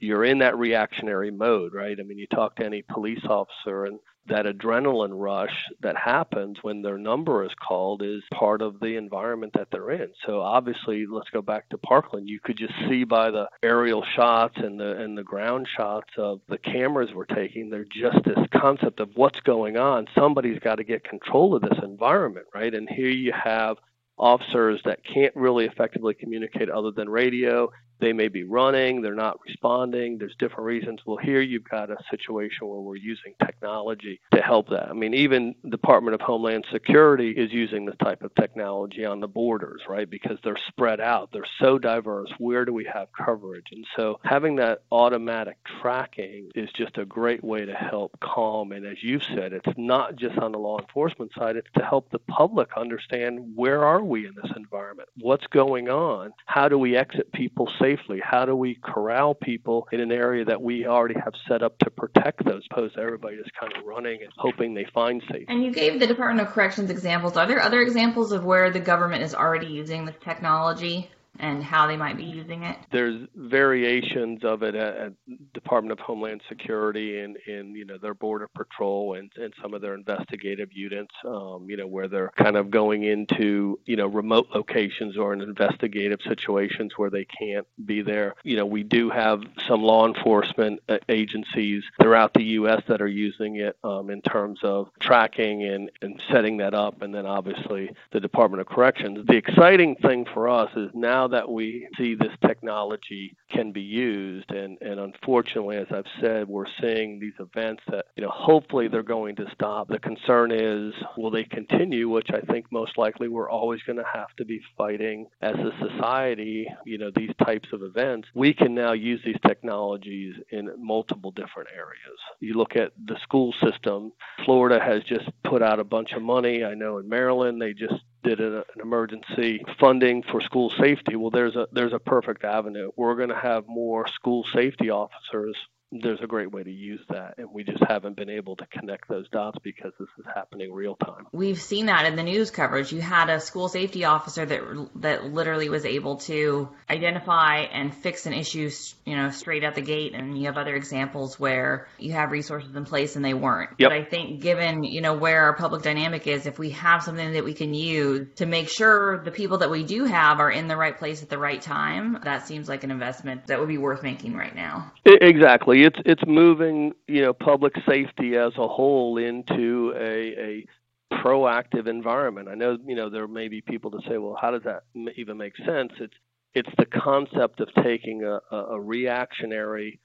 you're 0.00 0.24
in 0.24 0.38
that 0.38 0.58
reactionary 0.58 1.30
mode, 1.30 1.74
right? 1.74 1.96
I 1.98 2.02
mean, 2.02 2.18
you 2.18 2.26
talk 2.26 2.56
to 2.56 2.64
any 2.64 2.82
police 2.82 3.24
officer 3.24 3.84
and 3.84 3.98
that 4.26 4.46
adrenaline 4.46 5.12
rush 5.12 5.66
that 5.80 5.96
happens 5.96 6.58
when 6.62 6.82
their 6.82 6.98
number 6.98 7.44
is 7.44 7.52
called 7.54 8.02
is 8.02 8.22
part 8.32 8.62
of 8.62 8.78
the 8.80 8.96
environment 8.96 9.52
that 9.54 9.68
they're 9.72 9.90
in. 9.90 10.08
So 10.26 10.40
obviously, 10.40 11.06
let's 11.10 11.30
go 11.30 11.42
back 11.42 11.68
to 11.70 11.78
Parkland. 11.78 12.28
You 12.28 12.38
could 12.38 12.56
just 12.56 12.74
see 12.88 13.04
by 13.04 13.30
the 13.30 13.48
aerial 13.62 14.04
shots 14.16 14.56
and 14.56 14.78
the 14.78 14.96
and 14.96 15.16
the 15.16 15.24
ground 15.24 15.68
shots 15.76 16.10
of 16.16 16.40
the 16.48 16.58
cameras 16.58 17.10
we're 17.14 17.24
taking, 17.24 17.70
they're 17.70 17.84
just 17.84 18.24
this 18.24 18.46
concept 18.52 19.00
of 19.00 19.10
what's 19.14 19.40
going 19.40 19.76
on. 19.76 20.06
Somebody's 20.14 20.60
got 20.60 20.76
to 20.76 20.84
get 20.84 21.02
control 21.02 21.54
of 21.54 21.62
this 21.62 21.78
environment, 21.82 22.46
right? 22.54 22.74
And 22.74 22.88
here 22.88 23.08
you 23.08 23.32
have 23.32 23.78
officers 24.18 24.80
that 24.84 25.00
can't 25.02 25.34
really 25.34 25.64
effectively 25.64 26.14
communicate 26.14 26.68
other 26.68 26.90
than 26.90 27.08
radio 27.08 27.70
they 28.00 28.12
may 28.12 28.28
be 28.28 28.44
running, 28.44 29.02
they're 29.02 29.14
not 29.14 29.38
responding, 29.46 30.18
there's 30.18 30.34
different 30.38 30.64
reasons. 30.64 31.00
Well, 31.04 31.16
here 31.16 31.40
you've 31.40 31.68
got 31.68 31.90
a 31.90 31.96
situation 32.10 32.66
where 32.66 32.80
we're 32.80 32.96
using 32.96 33.34
technology 33.44 34.20
to 34.32 34.40
help 34.40 34.70
that. 34.70 34.88
I 34.88 34.92
mean, 34.92 35.14
even 35.14 35.54
Department 35.68 36.14
of 36.14 36.20
Homeland 36.20 36.64
Security 36.72 37.30
is 37.30 37.52
using 37.52 37.84
this 37.84 37.96
type 38.02 38.22
of 38.22 38.34
technology 38.34 39.04
on 39.04 39.20
the 39.20 39.28
borders, 39.28 39.82
right? 39.88 40.08
Because 40.08 40.38
they're 40.42 40.56
spread 40.68 41.00
out, 41.00 41.30
they're 41.32 41.44
so 41.60 41.78
diverse. 41.78 42.30
Where 42.38 42.64
do 42.64 42.72
we 42.72 42.84
have 42.92 43.08
coverage? 43.12 43.66
And 43.72 43.86
so 43.96 44.18
having 44.24 44.56
that 44.56 44.82
automatic 44.90 45.58
tracking 45.80 46.50
is 46.54 46.70
just 46.72 46.98
a 46.98 47.04
great 47.04 47.44
way 47.44 47.64
to 47.66 47.74
help 47.74 48.18
calm. 48.20 48.72
And 48.72 48.86
as 48.86 49.02
you've 49.02 49.24
said, 49.24 49.52
it's 49.52 49.76
not 49.76 50.16
just 50.16 50.38
on 50.38 50.52
the 50.52 50.58
law 50.58 50.78
enforcement 50.78 51.32
side, 51.36 51.56
it's 51.56 51.68
to 51.76 51.84
help 51.84 52.10
the 52.10 52.18
public 52.18 52.70
understand 52.76 53.52
where 53.54 53.84
are 53.84 54.02
we 54.02 54.26
in 54.26 54.34
this 54.42 54.52
environment? 54.56 55.08
What's 55.18 55.46
going 55.48 55.88
on? 55.88 56.32
How 56.46 56.68
do 56.68 56.78
we 56.78 56.96
exit 56.96 57.30
people 57.32 57.70
safely? 57.78 57.89
Safely? 57.90 58.20
How 58.22 58.44
do 58.44 58.54
we 58.54 58.78
corral 58.82 59.34
people 59.34 59.88
in 59.92 60.00
an 60.00 60.12
area 60.12 60.44
that 60.44 60.60
we 60.60 60.86
already 60.86 61.18
have 61.22 61.32
set 61.48 61.62
up 61.62 61.78
to 61.78 61.90
protect 61.90 62.44
those 62.44 62.66
to 62.68 62.90
everybody 62.98 63.36
just 63.36 63.50
kind 63.58 63.72
of 63.76 63.84
running 63.84 64.22
and 64.22 64.32
hoping 64.36 64.74
they 64.74 64.86
find 64.92 65.22
safety? 65.30 65.46
And 65.48 65.64
you 65.64 65.72
gave 65.72 66.00
the 66.00 66.06
Department 66.06 66.46
of 66.46 66.54
Corrections 66.54 66.90
examples. 66.90 67.36
Are 67.36 67.46
there 67.46 67.60
other 67.60 67.80
examples 67.80 68.32
of 68.32 68.44
where 68.44 68.70
the 68.70 68.80
government 68.80 69.22
is 69.22 69.34
already 69.34 69.66
using 69.66 70.04
this 70.04 70.16
technology? 70.22 71.10
And 71.40 71.62
how 71.62 71.86
they 71.86 71.96
might 71.96 72.16
be 72.16 72.24
using 72.24 72.62
it? 72.62 72.76
There's 72.92 73.26
variations 73.34 74.44
of 74.44 74.62
it 74.62 74.74
at, 74.74 74.96
at 74.96 75.12
Department 75.54 75.92
of 75.92 75.98
Homeland 75.98 76.42
Security 76.48 77.20
and 77.20 77.36
in 77.46 77.74
you 77.74 77.84
know 77.84 77.98
their 77.98 78.14
border 78.14 78.48
patrol 78.54 79.14
and, 79.14 79.30
and 79.36 79.52
some 79.60 79.74
of 79.74 79.80
their 79.80 79.94
investigative 79.94 80.72
units, 80.72 81.14
um, 81.24 81.66
you 81.68 81.76
know 81.76 81.86
where 81.86 82.08
they're 82.08 82.32
kind 82.36 82.56
of 82.56 82.70
going 82.70 83.04
into 83.04 83.78
you 83.86 83.96
know 83.96 84.06
remote 84.06 84.48
locations 84.54 85.16
or 85.16 85.32
in 85.32 85.40
investigative 85.40 86.20
situations 86.26 86.92
where 86.96 87.10
they 87.10 87.24
can't 87.24 87.66
be 87.84 88.02
there. 88.02 88.34
You 88.44 88.56
know 88.56 88.66
we 88.66 88.82
do 88.82 89.10
have 89.10 89.42
some 89.66 89.82
law 89.82 90.06
enforcement 90.06 90.80
uh, 90.88 90.98
agencies 91.08 91.82
throughout 92.00 92.34
the 92.34 92.44
U.S. 92.44 92.82
that 92.88 93.00
are 93.00 93.08
using 93.08 93.56
it 93.56 93.76
um, 93.82 94.10
in 94.10 94.20
terms 94.22 94.60
of 94.62 94.88
tracking 95.00 95.64
and, 95.64 95.90
and 96.02 96.22
setting 96.30 96.58
that 96.58 96.74
up, 96.74 97.02
and 97.02 97.14
then 97.14 97.26
obviously 97.26 97.90
the 98.12 98.20
Department 98.20 98.60
of 98.60 98.66
Corrections. 98.66 99.26
The 99.26 99.36
exciting 99.36 99.96
thing 99.96 100.26
for 100.32 100.48
us 100.48 100.70
is 100.76 100.90
now 100.94 101.28
that 101.30 101.50
we 101.50 101.88
see 101.96 102.14
this 102.14 102.32
technology 102.46 103.36
can 103.50 103.72
be 103.72 103.80
used, 103.80 104.50
and, 104.50 104.78
and 104.80 105.00
unfortunately, 105.00 105.76
as 105.76 105.86
I've 105.90 106.04
said, 106.20 106.48
we're 106.48 106.66
seeing 106.80 107.18
these 107.18 107.34
events 107.38 107.82
that, 107.88 108.06
you 108.16 108.22
know, 108.22 108.30
hopefully 108.30 108.88
they're 108.88 109.02
going 109.02 109.36
to 109.36 109.46
stop. 109.54 109.88
The 109.88 109.98
concern 109.98 110.52
is, 110.52 110.92
will 111.16 111.30
they 111.30 111.44
continue, 111.44 112.08
which 112.08 112.30
I 112.32 112.40
think 112.40 112.66
most 112.70 112.98
likely 112.98 113.28
we're 113.28 113.50
always 113.50 113.82
going 113.82 113.98
to 113.98 114.04
have 114.12 114.34
to 114.36 114.44
be 114.44 114.60
fighting 114.76 115.26
as 115.40 115.54
a 115.54 115.72
society, 115.78 116.66
you 116.84 116.98
know, 116.98 117.10
these 117.14 117.32
types 117.44 117.68
of 117.72 117.82
events. 117.82 118.28
We 118.34 118.52
can 118.54 118.74
now 118.74 118.92
use 118.92 119.20
these 119.24 119.38
technologies 119.46 120.34
in 120.50 120.70
multiple 120.78 121.30
different 121.30 121.68
areas. 121.74 122.18
You 122.40 122.54
look 122.54 122.76
at 122.76 122.92
the 123.04 123.18
school 123.22 123.54
system, 123.62 124.12
Florida 124.44 124.80
has 124.82 125.02
just 125.04 125.28
put 125.44 125.62
out 125.62 125.80
a 125.80 125.84
bunch 125.84 126.12
of 126.12 126.22
money. 126.22 126.64
I 126.64 126.74
know 126.74 126.98
in 126.98 127.08
Maryland, 127.08 127.60
they 127.60 127.72
just 127.72 128.02
did 128.22 128.40
an, 128.40 128.62
emergency 128.80 129.64
funding 129.78 130.22
for 130.22 130.40
school 130.40 130.70
safety. 130.70 131.16
Well, 131.16 131.30
there's 131.30 131.56
a 131.56 131.66
there's 131.72 131.92
a 131.92 131.98
perfect 131.98 132.44
avenue. 132.44 132.90
We're 132.96 133.16
going 133.16 133.28
to 133.30 133.36
have 133.36 133.66
more 133.66 134.06
school 134.08 134.44
safety 134.52 134.90
officers 134.90 135.56
there's 135.92 136.20
a 136.22 136.26
great 136.26 136.52
way 136.52 136.62
to 136.62 136.70
use 136.70 137.00
that 137.08 137.34
and 137.38 137.48
we 137.52 137.64
just 137.64 137.82
haven't 137.88 138.16
been 138.16 138.30
able 138.30 138.54
to 138.56 138.66
connect 138.66 139.08
those 139.08 139.28
dots 139.30 139.58
because 139.62 139.92
this 139.98 140.08
is 140.18 140.24
happening 140.34 140.72
real 140.72 140.94
time. 140.96 141.26
We've 141.32 141.60
seen 141.60 141.86
that 141.86 142.06
in 142.06 142.14
the 142.14 142.22
news 142.22 142.50
coverage. 142.50 142.92
You 142.92 143.00
had 143.00 143.28
a 143.28 143.40
school 143.40 143.68
safety 143.68 144.04
officer 144.04 144.46
that 144.46 144.88
that 144.96 145.24
literally 145.24 145.68
was 145.68 145.84
able 145.84 146.16
to 146.16 146.68
identify 146.88 147.62
and 147.72 147.92
fix 147.92 148.26
an 148.26 148.32
issue, 148.32 148.70
you 149.04 149.16
know, 149.16 149.30
straight 149.30 149.64
at 149.64 149.74
the 149.74 149.80
gate 149.80 150.14
and 150.14 150.38
you 150.38 150.46
have 150.46 150.56
other 150.56 150.76
examples 150.76 151.40
where 151.40 151.88
you 151.98 152.12
have 152.12 152.30
resources 152.30 152.74
in 152.74 152.84
place 152.84 153.16
and 153.16 153.24
they 153.24 153.34
weren't. 153.34 153.70
Yep. 153.78 153.90
But 153.90 153.92
I 153.92 154.04
think 154.04 154.40
given, 154.40 154.84
you 154.84 155.00
know, 155.00 155.14
where 155.14 155.42
our 155.42 155.56
public 155.56 155.82
dynamic 155.82 156.26
is, 156.28 156.46
if 156.46 156.58
we 156.58 156.70
have 156.70 157.02
something 157.02 157.32
that 157.32 157.44
we 157.44 157.54
can 157.54 157.74
use 157.74 158.28
to 158.36 158.46
make 158.46 158.68
sure 158.68 159.24
the 159.24 159.32
people 159.32 159.58
that 159.58 159.70
we 159.70 159.82
do 159.82 160.04
have 160.04 160.38
are 160.38 160.50
in 160.50 160.68
the 160.68 160.76
right 160.76 160.96
place 160.96 161.22
at 161.22 161.28
the 161.28 161.38
right 161.38 161.60
time, 161.60 162.18
that 162.22 162.46
seems 162.46 162.68
like 162.68 162.84
an 162.84 162.92
investment 162.92 163.48
that 163.48 163.58
would 163.58 163.68
be 163.68 163.78
worth 163.78 164.04
making 164.04 164.36
right 164.36 164.54
now. 164.54 164.92
Exactly 165.04 165.79
it's 165.84 165.98
it's 166.04 166.22
moving 166.26 166.92
you 167.06 167.22
know 167.22 167.32
public 167.32 167.74
safety 167.88 168.36
as 168.36 168.52
a 168.56 168.66
whole 168.66 169.18
into 169.18 169.92
a, 169.96 170.34
a 170.38 170.66
proactive 171.12 171.88
environment. 171.88 172.48
I 172.48 172.54
know 172.54 172.78
you 172.86 172.94
know 172.94 173.10
there 173.10 173.28
may 173.28 173.48
be 173.48 173.60
people 173.60 173.90
to 173.92 173.98
say, 174.08 174.18
well, 174.18 174.36
how 174.40 174.50
does 174.50 174.62
that 174.64 174.84
even 175.16 175.36
make 175.36 175.56
sense? 175.56 175.92
It's 176.00 176.14
it's 176.54 176.70
the 176.78 176.86
concept 176.86 177.60
of 177.60 177.68
taking 177.82 178.24
a, 178.24 178.40
a 178.54 178.80
reactionary 178.80 180.00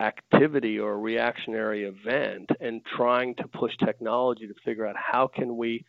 activity 0.00 0.78
or 0.78 0.98
reactionary 0.98 1.84
event 1.84 2.48
and 2.60 2.82
trying 2.96 3.34
to 3.34 3.48
push 3.48 3.72
technology 3.84 4.46
to 4.46 4.54
figure 4.64 4.86
out 4.86 4.94
how 4.96 5.26
can 5.26 5.56
we 5.56 5.84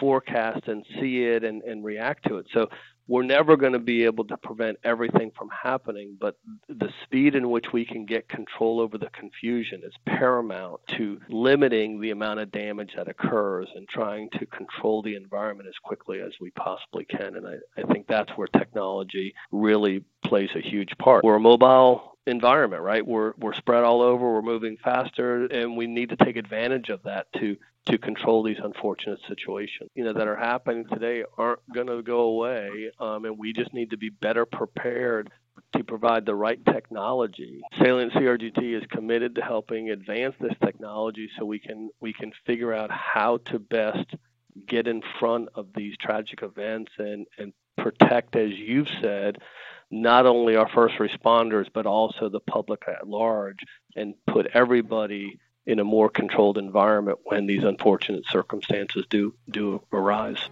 forecast 0.00 0.68
and 0.68 0.84
see 1.00 1.24
it 1.24 1.44
and, 1.44 1.62
and 1.62 1.84
react 1.84 2.26
to 2.28 2.38
it. 2.38 2.46
So 2.52 2.68
we're 3.06 3.22
never 3.22 3.56
going 3.56 3.74
to 3.74 3.78
be 3.78 4.04
able 4.04 4.24
to 4.24 4.36
prevent 4.38 4.78
everything 4.82 5.30
from 5.36 5.50
happening, 5.50 6.16
but 6.18 6.36
the 6.68 6.88
speed 7.02 7.34
in 7.34 7.50
which 7.50 7.66
we 7.72 7.84
can 7.84 8.06
get 8.06 8.28
control 8.28 8.80
over 8.80 8.96
the 8.96 9.10
confusion 9.10 9.82
is 9.84 9.92
paramount 10.06 10.80
to 10.96 11.20
limiting 11.28 12.00
the 12.00 12.10
amount 12.10 12.40
of 12.40 12.50
damage 12.50 12.92
that 12.96 13.08
occurs 13.08 13.68
and 13.74 13.86
trying 13.88 14.30
to 14.30 14.46
control 14.46 15.02
the 15.02 15.16
environment 15.16 15.68
as 15.68 15.74
quickly 15.82 16.20
as 16.20 16.32
we 16.40 16.50
possibly 16.52 17.04
can. 17.04 17.36
And 17.36 17.46
I, 17.46 17.56
I 17.76 17.92
think 17.92 18.06
that's 18.06 18.30
where 18.36 18.48
technology 18.48 19.34
really 19.52 20.02
plays 20.24 20.50
a 20.54 20.60
huge 20.60 20.96
part. 20.98 21.24
We're 21.24 21.36
a 21.36 21.40
mobile 21.40 22.16
environment, 22.26 22.82
right? 22.82 23.06
We're 23.06 23.34
we're 23.36 23.52
spread 23.52 23.84
all 23.84 24.00
over, 24.00 24.32
we're 24.32 24.42
moving 24.42 24.78
faster, 24.82 25.44
and 25.44 25.76
we 25.76 25.86
need 25.86 26.08
to 26.08 26.16
take 26.16 26.36
advantage 26.36 26.88
of 26.88 27.02
that 27.02 27.26
to 27.34 27.56
to 27.86 27.98
control 27.98 28.42
these 28.42 28.56
unfortunate 28.62 29.18
situations, 29.28 29.90
you 29.94 30.04
know, 30.04 30.12
that 30.12 30.26
are 30.26 30.36
happening 30.36 30.86
today 30.90 31.22
aren't 31.36 31.60
going 31.74 31.86
to 31.86 32.02
go 32.02 32.20
away, 32.20 32.90
um, 32.98 33.24
and 33.24 33.38
we 33.38 33.52
just 33.52 33.74
need 33.74 33.90
to 33.90 33.98
be 33.98 34.08
better 34.08 34.46
prepared 34.46 35.30
to 35.76 35.84
provide 35.84 36.24
the 36.24 36.34
right 36.34 36.64
technology. 36.66 37.60
Salient 37.80 38.12
CRGT 38.12 38.76
is 38.76 38.82
committed 38.90 39.34
to 39.34 39.42
helping 39.42 39.90
advance 39.90 40.34
this 40.40 40.54
technology 40.64 41.28
so 41.38 41.44
we 41.44 41.58
can 41.58 41.90
we 42.00 42.12
can 42.12 42.32
figure 42.46 42.72
out 42.72 42.90
how 42.90 43.38
to 43.46 43.58
best 43.58 44.14
get 44.66 44.86
in 44.86 45.02
front 45.18 45.48
of 45.54 45.66
these 45.74 45.96
tragic 46.00 46.42
events 46.42 46.92
and 46.98 47.26
and 47.38 47.52
protect, 47.76 48.36
as 48.36 48.50
you've 48.52 48.88
said, 49.02 49.36
not 49.90 50.26
only 50.26 50.56
our 50.56 50.68
first 50.74 50.94
responders 50.98 51.66
but 51.72 51.86
also 51.86 52.28
the 52.28 52.40
public 52.40 52.82
at 52.88 53.06
large, 53.06 53.58
and 53.96 54.14
put 54.26 54.46
everybody 54.54 55.38
in 55.66 55.78
a 55.78 55.84
more 55.84 56.08
controlled 56.08 56.58
environment 56.58 57.18
when 57.24 57.46
these 57.46 57.64
unfortunate 57.64 58.26
circumstances 58.26 59.04
do 59.08 59.34
do 59.50 59.82
arise. 59.92 60.48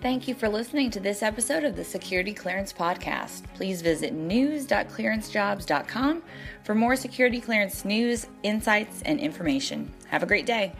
Thank 0.00 0.26
you 0.26 0.34
for 0.34 0.48
listening 0.48 0.90
to 0.92 1.00
this 1.00 1.22
episode 1.22 1.62
of 1.62 1.76
the 1.76 1.84
Security 1.84 2.32
Clearance 2.32 2.72
Podcast. 2.72 3.42
Please 3.54 3.82
visit 3.82 4.14
news.clearancejobs.com 4.14 6.22
for 6.64 6.74
more 6.74 6.96
security 6.96 7.38
clearance 7.38 7.84
news, 7.84 8.26
insights, 8.42 9.02
and 9.02 9.20
information. 9.20 9.92
Have 10.08 10.22
a 10.22 10.26
great 10.26 10.46
day. 10.46 10.72